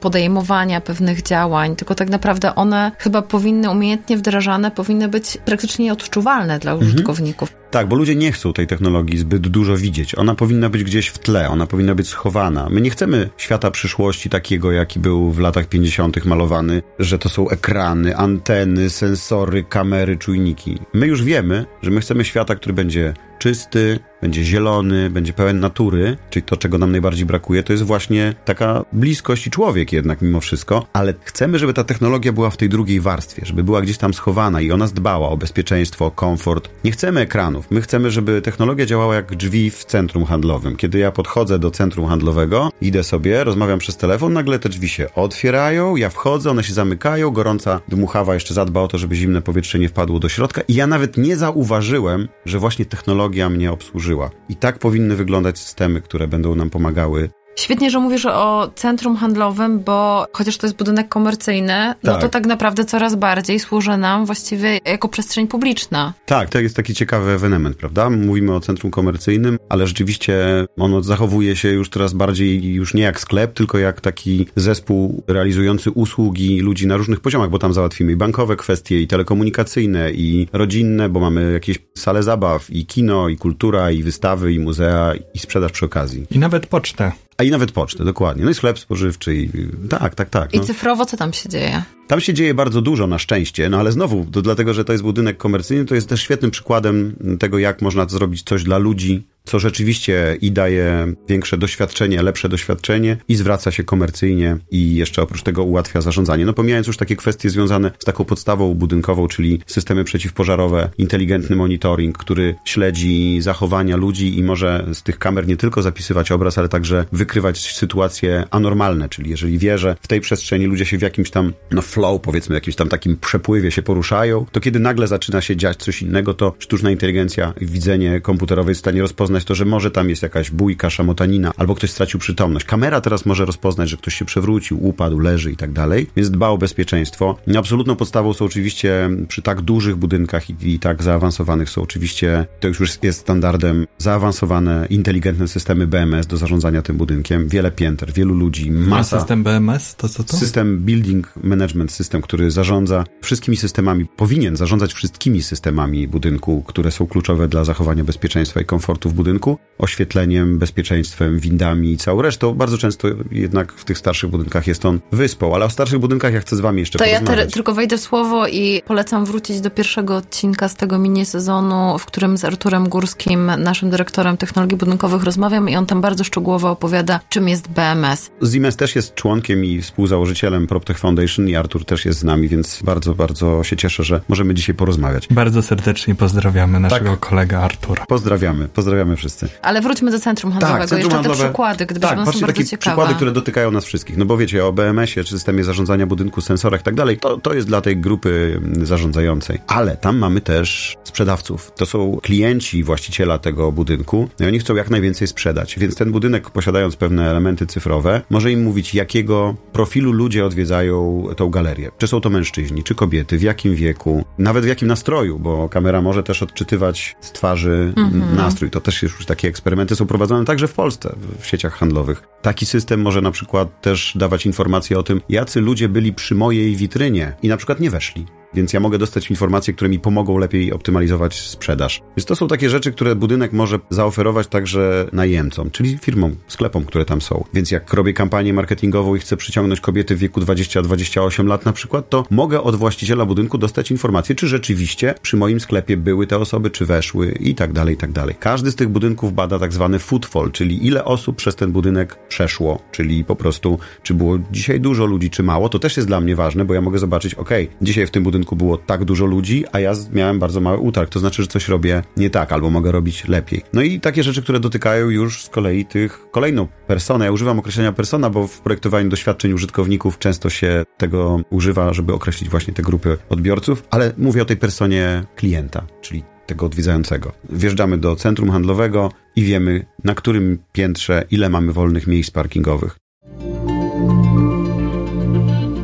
podejmowania 0.00 0.80
pewnych 0.80 1.22
działań, 1.22 1.76
tylko 1.76 1.94
tak 1.94 2.10
naprawdę 2.10 2.54
one 2.54 2.92
chyba 2.98 3.22
powinny 3.22 3.70
umiejętnie 3.70 4.16
wdrażane, 4.16 4.70
powinny 4.70 5.08
być 5.08 5.38
praktycznie 5.44 5.84
nieodczuwalne 5.84 6.58
dla 6.58 6.72
mhm. 6.72 6.90
użytkowników. 6.90 7.62
Tak, 7.70 7.88
bo 7.88 7.96
ludzie 7.96 8.14
nie 8.14 8.32
chcą 8.32 8.52
tej 8.52 8.66
technologii 8.66 9.18
zbyt 9.18 9.48
dużo 9.48 9.76
widzieć. 9.76 10.18
Ona 10.18 10.34
powinna 10.34 10.68
być 10.68 10.84
gdzieś 10.84 11.08
w 11.08 11.18
tle, 11.18 11.48
ona 11.48 11.66
powinna 11.66 11.94
być 11.94 12.08
schowana. 12.08 12.68
My 12.70 12.80
nie 12.80 12.90
chcemy 12.90 13.30
świata 13.36 13.70
przyszłości 13.70 14.30
takiego, 14.30 14.72
jaki 14.72 15.00
był 15.00 15.30
w 15.30 15.38
latach 15.38 15.66
50. 15.66 16.24
malowany, 16.24 16.82
że 16.98 17.18
to 17.18 17.28
są 17.28 17.48
ekrany, 17.48 18.16
anteny, 18.16 18.90
sensory, 18.90 19.64
kamery, 19.64 20.16
czujniki. 20.16 20.78
My 20.94 21.06
już 21.06 21.22
wiemy, 21.24 21.66
że 21.82 21.90
my 21.90 22.00
chcemy 22.00 22.24
świata, 22.24 22.54
który 22.54 22.74
będzie 22.74 23.14
czysty, 23.42 23.98
będzie 24.20 24.44
zielony, 24.44 25.10
będzie 25.10 25.32
pełen 25.32 25.60
natury, 25.60 26.16
czyli 26.30 26.42
to, 26.42 26.56
czego 26.56 26.78
nam 26.78 26.92
najbardziej 26.92 27.26
brakuje, 27.26 27.62
to 27.62 27.72
jest 27.72 27.82
właśnie 27.82 28.34
taka 28.44 28.84
bliskość 28.92 29.46
i 29.46 29.50
człowiek 29.50 29.92
jednak 29.92 30.22
mimo 30.22 30.40
wszystko, 30.40 30.86
ale 30.92 31.14
chcemy, 31.24 31.58
żeby 31.58 31.74
ta 31.74 31.84
technologia 31.84 32.32
była 32.32 32.50
w 32.50 32.56
tej 32.56 32.68
drugiej 32.68 33.00
warstwie, 33.00 33.42
żeby 33.46 33.64
była 33.64 33.82
gdzieś 33.82 33.98
tam 33.98 34.14
schowana 34.14 34.60
i 34.60 34.72
ona 34.72 34.86
dbała 34.86 35.28
o 35.28 35.36
bezpieczeństwo, 35.36 36.06
o 36.06 36.10
komfort. 36.10 36.68
Nie 36.84 36.90
chcemy 36.90 37.20
ekranów, 37.20 37.70
my 37.70 37.80
chcemy, 37.80 38.10
żeby 38.10 38.42
technologia 38.42 38.86
działała 38.86 39.14
jak 39.14 39.36
drzwi 39.36 39.70
w 39.70 39.84
centrum 39.84 40.24
handlowym. 40.24 40.76
Kiedy 40.76 40.98
ja 40.98 41.12
podchodzę 41.12 41.58
do 41.58 41.70
centrum 41.70 42.06
handlowego, 42.06 42.70
idę 42.80 43.04
sobie, 43.04 43.44
rozmawiam 43.44 43.78
przez 43.78 43.96
telefon, 43.96 44.32
nagle 44.32 44.58
te 44.58 44.68
drzwi 44.68 44.88
się 44.88 45.06
otwierają, 45.14 45.96
ja 45.96 46.08
wchodzę, 46.08 46.50
one 46.50 46.64
się 46.64 46.74
zamykają, 46.74 47.30
gorąca 47.30 47.80
dmuchawa 47.88 48.34
jeszcze 48.34 48.54
zadba 48.54 48.80
o 48.80 48.88
to, 48.88 48.98
żeby 48.98 49.16
zimne 49.16 49.42
powietrze 49.42 49.78
nie 49.78 49.88
wpadło 49.88 50.18
do 50.18 50.28
środka 50.28 50.62
i 50.68 50.74
ja 50.74 50.86
nawet 50.86 51.16
nie 51.16 51.36
zauważyłem, 51.36 52.28
że 52.46 52.58
właśnie 52.58 52.84
technologia 52.84 53.31
mnie 53.48 53.72
obsłużyła. 53.72 54.30
I 54.48 54.56
tak 54.56 54.78
powinny 54.78 55.16
wyglądać 55.16 55.58
systemy, 55.58 56.00
które 56.00 56.28
będą 56.28 56.54
nam 56.54 56.70
pomagały 56.70 57.30
Świetnie, 57.56 57.90
że 57.90 57.98
mówisz 57.98 58.26
o 58.26 58.70
centrum 58.74 59.16
handlowym, 59.16 59.80
bo 59.80 60.26
chociaż 60.32 60.56
to 60.56 60.66
jest 60.66 60.76
budynek 60.76 61.08
komercyjny, 61.08 61.94
no 62.02 62.14
to 62.14 62.20
tak. 62.20 62.30
tak 62.30 62.46
naprawdę 62.46 62.84
coraz 62.84 63.14
bardziej 63.14 63.60
służy 63.60 63.96
nam 63.96 64.26
właściwie 64.26 64.80
jako 64.84 65.08
przestrzeń 65.08 65.48
publiczna. 65.48 66.14
Tak, 66.26 66.48
to 66.48 66.60
jest 66.60 66.76
taki 66.76 66.94
ciekawy 66.94 67.30
ewenement, 67.30 67.76
prawda? 67.76 68.10
Mówimy 68.10 68.54
o 68.54 68.60
centrum 68.60 68.90
komercyjnym, 68.90 69.58
ale 69.68 69.86
rzeczywiście 69.86 70.34
ono 70.78 71.02
zachowuje 71.02 71.56
się 71.56 71.68
już 71.68 71.88
coraz 71.88 72.12
bardziej 72.12 72.74
już 72.74 72.94
nie 72.94 73.02
jak 73.02 73.20
sklep, 73.20 73.54
tylko 73.54 73.78
jak 73.78 74.00
taki 74.00 74.46
zespół 74.56 75.22
realizujący 75.26 75.90
usługi 75.90 76.60
ludzi 76.60 76.86
na 76.86 76.96
różnych 76.96 77.20
poziomach, 77.20 77.50
bo 77.50 77.58
tam 77.58 77.72
załatwimy 77.72 78.12
i 78.12 78.16
bankowe 78.16 78.56
kwestie, 78.56 79.00
i 79.00 79.06
telekomunikacyjne, 79.06 80.12
i 80.12 80.48
rodzinne, 80.52 81.08
bo 81.08 81.20
mamy 81.20 81.52
jakieś 81.52 81.78
sale 81.94 82.22
zabaw, 82.22 82.70
i 82.70 82.86
kino, 82.86 83.28
i 83.28 83.36
kultura, 83.36 83.90
i 83.90 84.02
wystawy, 84.02 84.52
i 84.52 84.58
muzea, 84.58 85.12
i 85.34 85.38
sprzedaż 85.38 85.72
przy 85.72 85.84
okazji. 85.84 86.26
I 86.30 86.38
nawet 86.38 86.66
pocztę. 86.66 87.12
A 87.42 87.44
i 87.44 87.50
nawet 87.50 87.72
pocztę, 87.72 88.04
dokładnie. 88.04 88.44
No 88.44 88.50
i 88.50 88.54
sklep 88.54 88.78
spożywczy 88.78 89.34
i 89.34 89.50
tak, 89.88 90.14
tak, 90.14 90.30
tak. 90.30 90.54
No. 90.54 90.62
I 90.62 90.66
cyfrowo 90.66 91.06
co 91.06 91.16
tam 91.16 91.32
się 91.32 91.48
dzieje? 91.48 91.82
Tam 92.06 92.20
się 92.20 92.34
dzieje 92.34 92.54
bardzo 92.54 92.82
dużo 92.82 93.06
na 93.06 93.18
szczęście, 93.18 93.68
no 93.68 93.78
ale 93.78 93.92
znowu, 93.92 94.26
to 94.32 94.42
dlatego, 94.42 94.74
że 94.74 94.84
to 94.84 94.92
jest 94.92 95.04
budynek 95.04 95.36
komercyjny, 95.36 95.84
to 95.84 95.94
jest 95.94 96.08
też 96.08 96.22
świetnym 96.22 96.50
przykładem 96.50 97.16
tego, 97.38 97.58
jak 97.58 97.82
można 97.82 98.08
zrobić 98.08 98.42
coś 98.42 98.62
dla 98.62 98.78
ludzi, 98.78 99.26
co 99.44 99.58
rzeczywiście 99.58 100.36
i 100.40 100.52
daje 100.52 101.12
większe 101.28 101.58
doświadczenie, 101.58 102.22
lepsze 102.22 102.48
doświadczenie 102.48 103.16
i 103.28 103.36
zwraca 103.36 103.70
się 103.70 103.84
komercyjnie 103.84 104.56
i 104.70 104.96
jeszcze 104.96 105.22
oprócz 105.22 105.42
tego 105.42 105.64
ułatwia 105.64 106.00
zarządzanie. 106.00 106.46
No 106.46 106.52
pomijając 106.52 106.86
już 106.86 106.96
takie 106.96 107.16
kwestie 107.16 107.50
związane 107.50 107.90
z 107.98 108.04
taką 108.04 108.24
podstawą 108.24 108.74
budynkową, 108.74 109.28
czyli 109.28 109.60
systemy 109.66 110.04
przeciwpożarowe, 110.04 110.90
inteligentny 110.98 111.56
monitoring, 111.56 112.18
który 112.18 112.54
śledzi 112.64 113.40
zachowania 113.40 113.96
ludzi 113.96 114.38
i 114.38 114.42
może 114.42 114.86
z 114.92 115.02
tych 115.02 115.18
kamer 115.18 115.48
nie 115.48 115.56
tylko 115.56 115.82
zapisywać 115.82 116.32
obraz, 116.32 116.58
ale 116.58 116.68
także 116.68 117.04
wykrywać 117.12 117.74
sytuacje 117.74 118.44
anormalne, 118.50 119.08
czyli 119.08 119.30
jeżeli 119.30 119.58
wie, 119.58 119.78
że 119.78 119.96
w 120.02 120.08
tej 120.08 120.20
przestrzeni 120.20 120.66
ludzie 120.66 120.86
się 120.86 120.98
w 120.98 121.02
jakimś 121.02 121.30
tam 121.30 121.52
no 121.70 121.82
flow, 121.82 122.20
powiedzmy, 122.20 122.54
jakimś 122.54 122.76
tam 122.76 122.88
takim 122.88 123.16
przepływie 123.16 123.70
się 123.70 123.82
poruszają, 123.82 124.46
to 124.52 124.60
kiedy 124.60 124.78
nagle 124.78 125.06
zaczyna 125.06 125.40
się 125.40 125.56
dziać 125.56 125.76
coś 125.76 126.02
innego, 126.02 126.34
to 126.34 126.54
sztuczna 126.58 126.90
inteligencja, 126.90 127.54
widzenie 127.60 128.20
komputerowe 128.20 128.70
jest 128.70 128.80
w 128.80 128.84
stanie 128.84 129.00
rozpoznać 129.00 129.31
rozpoznać 129.32 129.44
to, 129.44 129.54
że 129.54 129.64
może 129.64 129.90
tam 129.90 130.08
jest 130.08 130.22
jakaś 130.22 130.50
bójka, 130.50 130.90
szamotanina, 130.90 131.52
albo 131.56 131.74
ktoś 131.74 131.90
stracił 131.90 132.20
przytomność. 132.20 132.66
Kamera 132.66 133.00
teraz 133.00 133.26
może 133.26 133.44
rozpoznać, 133.44 133.90
że 133.90 133.96
ktoś 133.96 134.14
się 134.14 134.24
przewrócił, 134.24 134.86
upadł, 134.86 135.18
leży 135.18 135.52
i 135.52 135.56
tak 135.56 135.72
dalej, 135.72 136.06
więc 136.16 136.30
dba 136.30 136.48
o 136.48 136.58
bezpieczeństwo. 136.58 137.36
Absolutną 137.58 137.96
podstawą 137.96 138.32
są 138.32 138.44
oczywiście 138.44 139.10
przy 139.28 139.42
tak 139.42 139.60
dużych 139.60 139.96
budynkach 139.96 140.50
i, 140.50 140.54
i 140.62 140.78
tak 140.78 141.02
zaawansowanych 141.02 141.70
są 141.70 141.82
oczywiście, 141.82 142.46
to 142.60 142.68
już 142.68 142.98
jest 143.02 143.20
standardem, 143.20 143.86
zaawansowane, 143.98 144.86
inteligentne 144.90 145.48
systemy 145.48 145.86
BMS 145.86 146.26
do 146.26 146.36
zarządzania 146.36 146.82
tym 146.82 146.96
budynkiem. 146.96 147.48
Wiele 147.48 147.70
pięter, 147.70 148.12
wielu 148.12 148.34
ludzi, 148.34 148.70
masa. 148.70 149.16
A 149.16 149.20
system 149.20 149.42
BMS 149.42 149.96
to 149.96 150.08
co 150.08 150.24
to? 150.24 150.36
System 150.36 150.78
Building 150.78 151.32
Management 151.42 151.92
System, 151.92 152.22
który 152.22 152.50
zarządza 152.50 153.04
wszystkimi 153.22 153.56
systemami, 153.56 154.06
powinien 154.16 154.56
zarządzać 154.56 154.94
wszystkimi 154.94 155.42
systemami 155.42 156.08
budynku, 156.08 156.62
które 156.62 156.90
są 156.90 157.06
kluczowe 157.06 157.48
dla 157.48 157.64
zachowania 157.64 158.04
bezpieczeństwa 158.04 158.60
i 158.60 158.64
komfortu 158.64 159.10
w 159.10 159.14
budynku 159.14 159.21
budynku, 159.22 159.58
oświetleniem, 159.78 160.58
bezpieczeństwem, 160.58 161.38
windami 161.38 161.92
i 161.92 161.96
całą 161.96 162.22
resztą. 162.22 162.54
Bardzo 162.54 162.78
często 162.78 163.08
jednak 163.30 163.72
w 163.72 163.84
tych 163.84 163.98
starszych 163.98 164.30
budynkach 164.30 164.66
jest 164.66 164.84
on 164.84 165.00
wyspą, 165.12 165.54
ale 165.54 165.64
o 165.64 165.70
starszych 165.70 165.98
budynkach 165.98 166.34
ja 166.34 166.40
chcę 166.40 166.56
z 166.56 166.60
wami 166.60 166.80
jeszcze 166.80 166.98
to 166.98 167.04
porozmawiać. 167.04 167.36
To 167.36 167.40
ja 167.40 167.46
tylko 167.46 167.74
wejdę 167.74 167.98
w 167.98 168.00
słowo 168.00 168.48
i 168.48 168.82
polecam 168.86 169.24
wrócić 169.24 169.60
do 169.60 169.70
pierwszego 169.70 170.16
odcinka 170.16 170.68
z 170.68 170.76
tego 170.76 170.98
mini 170.98 171.26
sezonu, 171.26 171.98
w 171.98 172.06
którym 172.06 172.36
z 172.36 172.44
Arturem 172.44 172.88
Górskim, 172.88 173.50
naszym 173.58 173.90
dyrektorem 173.90 174.36
technologii 174.36 174.78
budynkowych 174.78 175.22
rozmawiam 175.22 175.68
i 175.68 175.76
on 175.76 175.86
tam 175.86 176.00
bardzo 176.00 176.24
szczegółowo 176.24 176.70
opowiada, 176.70 177.20
czym 177.28 177.48
jest 177.48 177.68
BMS. 177.68 178.30
Siemens 178.52 178.76
też 178.76 178.96
jest 178.96 179.14
członkiem 179.14 179.64
i 179.64 179.82
współzałożycielem 179.82 180.66
PropTech 180.66 180.98
Foundation 180.98 181.48
i 181.48 181.56
Artur 181.56 181.84
też 181.84 182.04
jest 182.04 182.18
z 182.18 182.24
nami, 182.24 182.48
więc 182.48 182.82
bardzo, 182.82 183.14
bardzo 183.14 183.64
się 183.64 183.76
cieszę, 183.76 184.04
że 184.04 184.20
możemy 184.28 184.54
dzisiaj 184.54 184.74
porozmawiać. 184.74 185.28
Bardzo 185.30 185.62
serdecznie 185.62 186.14
pozdrawiamy 186.14 186.80
naszego 186.80 187.10
tak. 187.10 187.20
kolegę 187.20 187.58
Artura. 187.58 188.04
Pozdrawiamy, 188.08 188.68
pozdrawiamy 188.68 189.11
pozdrawiamy 189.12 189.16
wszyscy. 189.16 189.48
Ale 189.62 189.80
wróćmy 189.80 190.10
do 190.10 190.20
centrum 190.20 190.52
handlowego. 190.52 190.80
Tak, 190.80 190.88
centrum 190.88 191.10
Jeszcze 191.10 191.16
handlowe, 191.16 191.38
te 191.38 191.44
przykłady, 191.44 191.86
gdyby 191.86 192.00
tak, 192.00 192.10
są 192.10 192.24
bardzo 192.24 192.64
ciekawe. 192.64 192.78
przykłady, 192.78 193.14
które 193.14 193.32
dotykają 193.32 193.70
nas 193.70 193.84
wszystkich. 193.84 194.16
No 194.16 194.24
bo 194.24 194.36
wiecie, 194.36 194.66
o 194.66 194.72
BMS-ie, 194.72 195.24
czy 195.24 195.30
systemie 195.30 195.64
zarządzania 195.64 196.06
budynku, 196.06 196.40
sensorach 196.40 196.80
i 196.80 196.84
tak 196.84 196.94
dalej, 196.94 197.18
to, 197.18 197.36
to 197.36 197.54
jest 197.54 197.68
dla 197.68 197.80
tej 197.80 197.96
grupy 197.96 198.60
zarządzającej. 198.82 199.58
Ale 199.66 199.96
tam 199.96 200.18
mamy 200.18 200.40
też 200.40 200.96
sprzedawców. 201.04 201.72
To 201.76 201.86
są 201.86 202.18
klienci 202.22 202.84
właściciela 202.84 203.38
tego 203.38 203.72
budynku 203.72 204.28
i 204.40 204.44
oni 204.44 204.58
chcą 204.58 204.74
jak 204.74 204.90
najwięcej 204.90 205.28
sprzedać. 205.28 205.78
Więc 205.78 205.96
ten 205.96 206.12
budynek, 206.12 206.50
posiadając 206.50 206.96
pewne 206.96 207.30
elementy 207.30 207.66
cyfrowe, 207.66 208.22
może 208.30 208.52
im 208.52 208.62
mówić, 208.62 208.94
jakiego 208.94 209.54
profilu 209.72 210.12
ludzie 210.12 210.44
odwiedzają 210.44 211.26
tą 211.36 211.50
galerię. 211.50 211.90
Czy 211.98 212.06
są 212.06 212.20
to 212.20 212.30
mężczyźni, 212.30 212.82
czy 212.82 212.94
kobiety, 212.94 213.38
w 213.38 213.42
jakim 213.42 213.74
wieku, 213.74 214.24
nawet 214.38 214.64
w 214.64 214.68
jakim 214.68 214.88
nastroju, 214.88 215.38
bo 215.38 215.68
kamera 215.68 216.02
może 216.02 216.22
też 216.22 216.42
odczytywać 216.42 217.16
z 217.20 217.32
twarzy 217.32 217.92
mm-hmm. 217.96 218.36
nastrój. 218.36 218.70
To 218.70 218.80
też 218.80 219.01
już 219.02 219.26
takie 219.26 219.48
eksperymenty 219.48 219.96
są 219.96 220.06
prowadzone 220.06 220.44
także 220.44 220.68
w 220.68 220.72
Polsce, 220.72 221.16
w 221.40 221.46
sieciach 221.46 221.74
handlowych. 221.74 222.22
Taki 222.42 222.66
system 222.66 223.00
może 223.00 223.20
na 223.20 223.30
przykład 223.30 223.80
też 223.80 224.12
dawać 224.16 224.46
informacje 224.46 224.98
o 224.98 225.02
tym, 225.02 225.20
jacy 225.28 225.60
ludzie 225.60 225.88
byli 225.88 226.12
przy 226.12 226.34
mojej 226.34 226.76
witrynie 226.76 227.36
i 227.42 227.48
na 227.48 227.56
przykład 227.56 227.80
nie 227.80 227.90
weszli 227.90 228.26
więc 228.54 228.72
ja 228.72 228.80
mogę 228.80 228.98
dostać 228.98 229.30
informacje, 229.30 229.74
które 229.74 229.90
mi 229.90 229.98
pomogą 229.98 230.38
lepiej 230.38 230.72
optymalizować 230.72 231.40
sprzedaż. 231.40 232.02
Więc 232.16 232.26
to 232.26 232.36
są 232.36 232.48
takie 232.48 232.70
rzeczy, 232.70 232.92
które 232.92 233.16
budynek 233.16 233.52
może 233.52 233.78
zaoferować 233.90 234.46
także 234.46 235.06
najemcom, 235.12 235.70
czyli 235.70 235.98
firmom, 235.98 236.36
sklepom, 236.48 236.84
które 236.84 237.04
tam 237.04 237.20
są. 237.20 237.44
Więc 237.54 237.70
jak 237.70 237.92
robię 237.92 238.12
kampanię 238.12 238.52
marketingową 238.52 239.14
i 239.14 239.18
chcę 239.18 239.36
przyciągnąć 239.36 239.80
kobiety 239.80 240.16
w 240.16 240.18
wieku 240.18 240.40
20-28 240.40 241.46
lat 241.46 241.64
na 241.64 241.72
przykład, 241.72 242.10
to 242.10 242.24
mogę 242.30 242.62
od 242.62 242.76
właściciela 242.76 243.26
budynku 243.26 243.58
dostać 243.58 243.90
informację, 243.90 244.34
czy 244.34 244.48
rzeczywiście 244.48 245.14
przy 245.22 245.36
moim 245.36 245.60
sklepie 245.60 245.96
były 245.96 246.26
te 246.26 246.38
osoby, 246.38 246.70
czy 246.70 246.86
weszły 246.86 247.32
i 247.40 247.54
tak 247.54 247.72
dalej, 247.72 247.94
i 247.94 247.98
tak 247.98 248.12
dalej. 248.12 248.34
Każdy 248.40 248.70
z 248.70 248.74
tych 248.74 248.88
budynków 248.88 249.34
bada 249.34 249.58
tak 249.58 249.72
zwany 249.72 249.98
footfall, 249.98 250.50
czyli 250.52 250.86
ile 250.86 251.04
osób 251.04 251.36
przez 251.36 251.56
ten 251.56 251.72
budynek 251.72 252.18
przeszło, 252.28 252.82
czyli 252.92 253.24
po 253.24 253.36
prostu, 253.36 253.78
czy 254.02 254.14
było 254.14 254.38
dzisiaj 254.50 254.80
dużo 254.80 255.06
ludzi, 255.06 255.30
czy 255.30 255.42
mało. 255.42 255.68
To 255.68 255.78
też 255.78 255.96
jest 255.96 256.08
dla 256.08 256.20
mnie 256.20 256.36
ważne, 256.36 256.64
bo 256.64 256.74
ja 256.74 256.80
mogę 256.80 256.98
zobaczyć, 256.98 257.34
ok, 257.34 257.50
dzisiaj 257.82 258.06
w 258.06 258.10
tym 258.10 258.22
budynku 258.22 258.41
było 258.56 258.78
tak 258.78 259.04
dużo 259.04 259.26
ludzi, 259.26 259.64
a 259.72 259.80
ja 259.80 259.92
miałem 260.12 260.38
bardzo 260.38 260.60
mały 260.60 260.78
utarg. 260.78 261.10
To 261.10 261.20
znaczy, 261.20 261.42
że 261.42 261.48
coś 261.48 261.68
robię 261.68 262.02
nie 262.16 262.30
tak, 262.30 262.52
albo 262.52 262.70
mogę 262.70 262.92
robić 262.92 263.28
lepiej. 263.28 263.62
No 263.72 263.82
i 263.82 264.00
takie 264.00 264.22
rzeczy, 264.22 264.42
które 264.42 264.60
dotykają 264.60 265.10
już 265.10 265.44
z 265.44 265.48
kolei 265.48 265.84
tych 265.84 266.26
kolejną 266.30 266.66
personę. 266.86 267.24
Ja 267.24 267.32
używam 267.32 267.58
określenia 267.58 267.92
persona, 267.92 268.30
bo 268.30 268.46
w 268.46 268.60
projektowaniu 268.60 269.08
doświadczeń 269.08 269.52
użytkowników 269.52 270.18
często 270.18 270.50
się 270.50 270.84
tego 270.96 271.40
używa, 271.50 271.92
żeby 271.92 272.12
określić 272.12 272.50
właśnie 272.50 272.74
te 272.74 272.82
grupy 272.82 273.18
odbiorców, 273.28 273.84
ale 273.90 274.12
mówię 274.18 274.42
o 274.42 274.44
tej 274.44 274.56
personie 274.56 275.24
klienta, 275.36 275.86
czyli 276.00 276.22
tego 276.46 276.66
odwiedzającego. 276.66 277.32
Wjeżdżamy 277.50 277.98
do 277.98 278.16
centrum 278.16 278.50
handlowego 278.50 279.12
i 279.36 279.42
wiemy, 279.42 279.86
na 280.04 280.14
którym 280.14 280.58
piętrze 280.72 281.24
ile 281.30 281.48
mamy 281.48 281.72
wolnych 281.72 282.06
miejsc 282.06 282.30
parkingowych. 282.30 282.96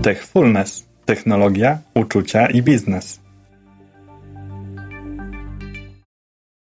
Techfulness 0.03 0.88
technologia, 1.09 1.79
uczucia 1.95 2.47
i 2.47 2.63
biznes. 2.63 3.21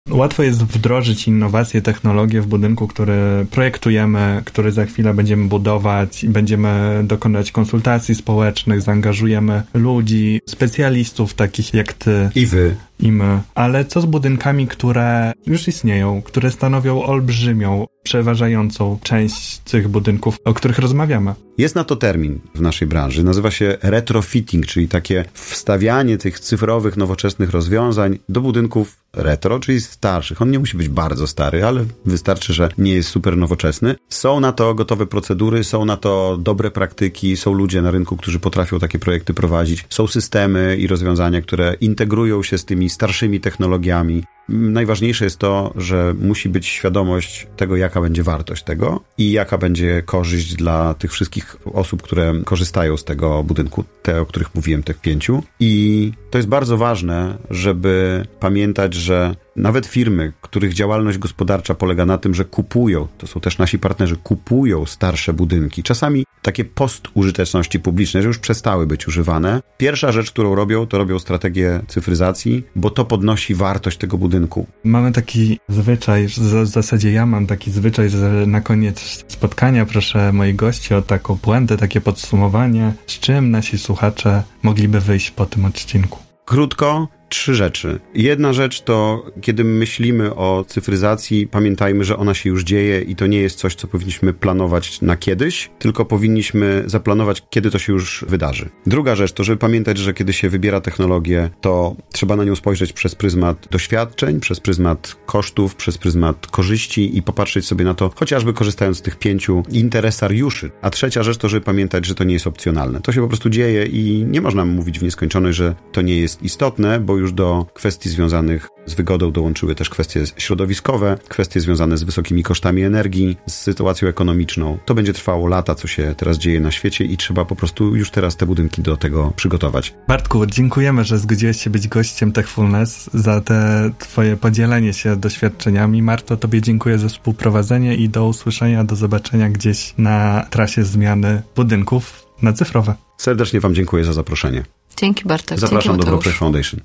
Łatwo 0.09 0.43
jest 0.43 0.63
wdrożyć 0.63 1.27
innowacje, 1.27 1.81
technologie 1.81 2.41
w 2.41 2.47
budynku, 2.47 2.87
który 2.87 3.45
projektujemy, 3.51 4.41
który 4.45 4.71
za 4.71 4.85
chwilę 4.85 5.13
będziemy 5.13 5.47
budować 5.47 6.23
i 6.23 6.29
będziemy 6.29 7.01
dokonywać 7.03 7.51
konsultacji 7.51 8.15
społecznych, 8.15 8.81
zaangażujemy 8.81 9.63
ludzi, 9.73 10.41
specjalistów 10.49 11.33
takich 11.33 11.73
jak 11.73 11.93
ty. 11.93 12.29
I 12.35 12.45
wy 12.45 12.75
i 12.99 13.11
my. 13.11 13.41
Ale 13.55 13.85
co 13.85 14.01
z 14.01 14.05
budynkami, 14.05 14.67
które 14.67 15.33
już 15.47 15.67
istnieją, 15.67 16.21
które 16.21 16.51
stanowią 16.51 17.03
olbrzymią, 17.03 17.85
przeważającą 18.03 18.99
część 19.03 19.57
tych 19.57 19.87
budynków, 19.87 20.37
o 20.45 20.53
których 20.53 20.79
rozmawiamy? 20.79 21.33
Jest 21.57 21.75
na 21.75 21.83
to 21.83 21.95
termin 21.95 22.39
w 22.55 22.61
naszej 22.61 22.87
branży. 22.87 23.23
Nazywa 23.23 23.51
się 23.51 23.77
retrofitting, 23.81 24.65
czyli 24.65 24.87
takie 24.87 25.25
wstawianie 25.33 26.17
tych 26.17 26.39
cyfrowych, 26.39 26.97
nowoczesnych 26.97 27.49
rozwiązań 27.49 28.19
do 28.29 28.41
budynków 28.41 28.97
retro, 29.13 29.59
czyli 29.59 29.81
starszych. 29.81 30.41
On 30.41 30.51
nie 30.51 30.59
musi 30.59 30.77
być 30.77 30.89
bardzo 30.89 31.27
stary, 31.27 31.65
ale 31.65 31.85
wystarczy, 32.05 32.53
że 32.53 32.69
nie 32.77 32.93
jest 32.93 33.09
super 33.09 33.37
nowoczesny. 33.37 33.95
Są 34.09 34.39
na 34.39 34.51
to 34.51 34.73
gotowe 34.73 35.07
procedury, 35.07 35.63
są 35.63 35.85
na 35.85 35.97
to 35.97 36.37
dobre 36.41 36.71
praktyki, 36.71 37.37
są 37.37 37.53
ludzie 37.53 37.81
na 37.81 37.91
rynku, 37.91 38.17
którzy 38.17 38.39
potrafią 38.39 38.79
takie 38.79 38.99
projekty 38.99 39.33
prowadzić. 39.33 39.85
Są 39.89 40.07
systemy 40.07 40.77
i 40.77 40.87
rozwiązania, 40.87 41.41
które 41.41 41.73
integrują 41.73 42.43
się 42.43 42.57
z 42.57 42.65
tymi 42.65 42.86
starszymi 42.89 43.39
technologiami. 43.39 44.23
Najważniejsze 44.49 45.25
jest 45.25 45.37
to, 45.37 45.73
że 45.75 46.15
musi 46.19 46.49
być 46.49 46.67
świadomość 46.67 47.47
tego, 47.57 47.75
jaka 47.75 48.01
będzie 48.01 48.23
wartość 48.23 48.63
tego 48.63 49.01
i 49.17 49.31
jaka 49.31 49.57
będzie 49.57 50.03
korzyść 50.05 50.55
dla 50.55 50.93
tych 50.93 51.11
wszystkich 51.11 51.57
osób, 51.73 52.01
które 52.01 52.33
korzystają 52.45 52.97
z 52.97 53.03
tego 53.03 53.43
budynku, 53.43 53.83
te, 54.01 54.21
o 54.21 54.25
których 54.25 54.55
mówiłem, 54.55 54.83
tych 54.83 55.01
pięciu. 55.01 55.43
I 55.59 56.11
to 56.29 56.37
jest 56.37 56.47
bardzo 56.47 56.77
ważne, 56.77 57.37
żeby 57.49 58.25
pamiętać, 58.39 58.93
że 58.93 59.35
nawet 59.55 59.85
firmy, 59.85 60.33
których 60.41 60.73
działalność 60.73 61.17
gospodarcza 61.17 61.75
polega 61.75 62.05
na 62.05 62.17
tym, 62.17 62.33
że 62.33 62.45
kupują, 62.45 63.07
to 63.17 63.27
są 63.27 63.39
też 63.39 63.57
nasi 63.57 63.79
partnerzy, 63.79 64.15
kupują 64.15 64.85
starsze 64.85 65.33
budynki, 65.33 65.83
czasami 65.83 66.25
takie 66.41 66.65
postużyteczności 66.65 67.79
publicznej, 67.79 68.23
że 68.23 68.27
już 68.27 68.39
przestały 68.39 68.87
być 68.87 69.07
używane. 69.07 69.61
Pierwsza 69.77 70.11
rzecz, 70.11 70.31
którą 70.31 70.55
robią, 70.55 70.87
to 70.87 70.97
robią 70.97 71.19
strategię 71.19 71.81
cyfryzacji, 71.87 72.63
bo 72.75 72.89
to 72.89 73.05
podnosi 73.05 73.55
wartość 73.55 73.97
tego 73.97 74.17
budynku. 74.17 74.36
Mamy 74.83 75.11
taki 75.11 75.59
zwyczaj, 75.69 76.27
w 76.27 76.67
zasadzie 76.67 77.11
ja 77.11 77.25
mam 77.25 77.47
taki 77.47 77.71
zwyczaj, 77.71 78.09
że 78.09 78.45
na 78.47 78.61
koniec 78.61 79.25
spotkania 79.27 79.85
proszę 79.85 80.33
moich 80.33 80.55
gości 80.55 80.93
o 80.93 81.01
taką 81.01 81.37
puentę, 81.37 81.77
takie 81.77 82.01
podsumowanie, 82.01 82.93
z 83.07 83.19
czym 83.19 83.51
nasi 83.51 83.77
słuchacze 83.77 84.43
mogliby 84.63 84.99
wyjść 84.99 85.31
po 85.31 85.45
tym 85.45 85.65
odcinku. 85.65 86.19
Krótko, 86.45 87.07
trzy 87.29 87.55
rzeczy. 87.55 87.99
Jedna 88.13 88.53
rzecz 88.53 88.81
to, 88.81 89.25
kiedy 89.41 89.63
myślimy 89.63 90.35
o 90.35 90.65
cyfryzacji, 90.67 91.47
pamiętajmy, 91.47 92.03
że 92.03 92.17
ona 92.17 92.33
się 92.33 92.49
już 92.49 92.63
dzieje 92.63 93.01
i 93.01 93.15
to 93.15 93.27
nie 93.27 93.39
jest 93.39 93.59
coś, 93.59 93.75
co 93.75 93.87
powinniśmy 93.87 94.33
planować 94.33 95.01
na 95.01 95.17
kiedyś, 95.17 95.69
tylko 95.79 96.05
powinniśmy 96.05 96.83
zaplanować, 96.85 97.43
kiedy 97.49 97.71
to 97.71 97.79
się 97.79 97.93
już 97.93 98.25
wydarzy. 98.27 98.69
Druga 98.85 99.15
rzecz 99.15 99.31
to, 99.31 99.43
żeby 99.43 99.57
pamiętać, 99.57 99.97
że 99.97 100.13
kiedy 100.13 100.33
się 100.33 100.49
wybiera 100.49 100.81
technologię, 100.81 101.49
to 101.61 101.95
trzeba 102.11 102.35
na 102.35 102.43
nią 102.43 102.55
spojrzeć 102.55 102.93
przez 102.93 103.15
pryzmat 103.15 103.67
doświadczeń, 103.71 104.39
przez 104.39 104.59
pryzmat 104.59 105.15
kosztów, 105.25 105.75
przez 105.75 105.97
pryzmat 105.97 106.47
korzyści 106.47 107.17
i 107.17 107.21
popatrzeć 107.21 107.65
sobie 107.65 107.85
na 107.85 107.93
to, 107.93 108.11
chociażby 108.15 108.53
korzystając 108.53 108.97
z 108.97 109.01
tych 109.01 109.19
pięciu 109.19 109.63
interesariuszy. 109.69 110.71
A 110.81 110.89
trzecia 110.89 111.23
rzecz 111.23 111.37
to, 111.37 111.49
żeby 111.49 111.65
pamiętać, 111.65 112.05
że 112.05 112.15
to 112.15 112.23
nie 112.23 112.33
jest 112.33 112.47
opcjonalne. 112.47 113.01
To 113.01 113.11
się 113.11 113.21
po 113.21 113.27
prostu 113.27 113.49
dzieje 113.49 113.85
i 113.85 114.25
nie 114.27 114.41
można 114.41 114.65
mówić 114.65 114.99
w 114.99 115.03
nieskończoność, 115.03 115.57
że 115.57 115.75
to 115.91 116.01
nie 116.01 116.19
jest 116.19 116.43
istotne, 116.43 116.99
bo 116.99 117.16
już 117.17 117.33
do 117.33 117.65
kwestii 117.73 118.09
związanych 118.09 118.69
z 118.85 118.93
wygodą 118.93 119.31
dołączyły 119.31 119.75
też 119.75 119.89
kwestie 119.89 120.23
środowiskowe, 120.37 121.17
kwestie 121.27 121.59
związane 121.59 121.97
z 121.97 122.03
wysokimi 122.03 122.43
kosztami 122.43 122.83
energii, 122.83 123.37
z 123.47 123.53
sytuacją 123.53 124.07
ekonomiczną. 124.07 124.77
To 124.85 124.95
będzie 124.95 125.13
trwało 125.13 125.47
lata, 125.47 125.75
co 125.75 125.87
się 125.87 126.15
teraz 126.17 126.37
dzieje 126.37 126.59
na 126.59 126.71
świecie 126.71 127.05
i 127.05 127.17
trzeba 127.17 127.45
po 127.45 127.55
prostu 127.55 127.95
już 127.95 128.11
teraz 128.11 128.35
te 128.35 128.45
budynki 128.45 128.81
do 128.81 128.97
tego 128.97 129.33
przygotować. 129.35 129.93
Bartku, 130.07 130.45
dziękujemy, 130.45 131.03
że 131.03 131.19
zgodziłeś 131.19 131.61
się 131.61 131.69
być 131.69 131.87
gościem 131.87 132.31
Techfulness, 132.31 133.09
za 133.13 133.41
te 133.41 133.91
twoje 133.99 134.37
podzielenie 134.37 134.93
się 134.93 135.15
doświadczeniami. 135.15 136.01
Marto, 136.01 136.37
tobie 136.37 136.61
dziękuję 136.61 136.97
za 136.97 137.07
współprowadzenie 137.07 137.95
i 137.95 138.09
do 138.09 138.27
usłyszenia, 138.27 138.83
do 138.83 138.95
zobaczenia 138.95 139.49
gdzieś 139.49 139.93
na 139.97 140.45
trasie 140.49 140.83
zmiany 140.83 141.41
budynków 141.55 142.25
na 142.41 142.53
cyfrowe. 142.53 142.95
Serdecznie 143.17 143.59
wam 143.59 143.75
dziękuję 143.75 144.03
za 144.03 144.13
zaproszenie. 144.13 144.63
Dzięki 144.97 145.25
Bartek. 145.25 145.59
Zapraszam 145.59 145.95
Dzięki, 145.95 146.11
do 146.11 146.17
Project 146.17 146.39
Foundation. 146.39 146.81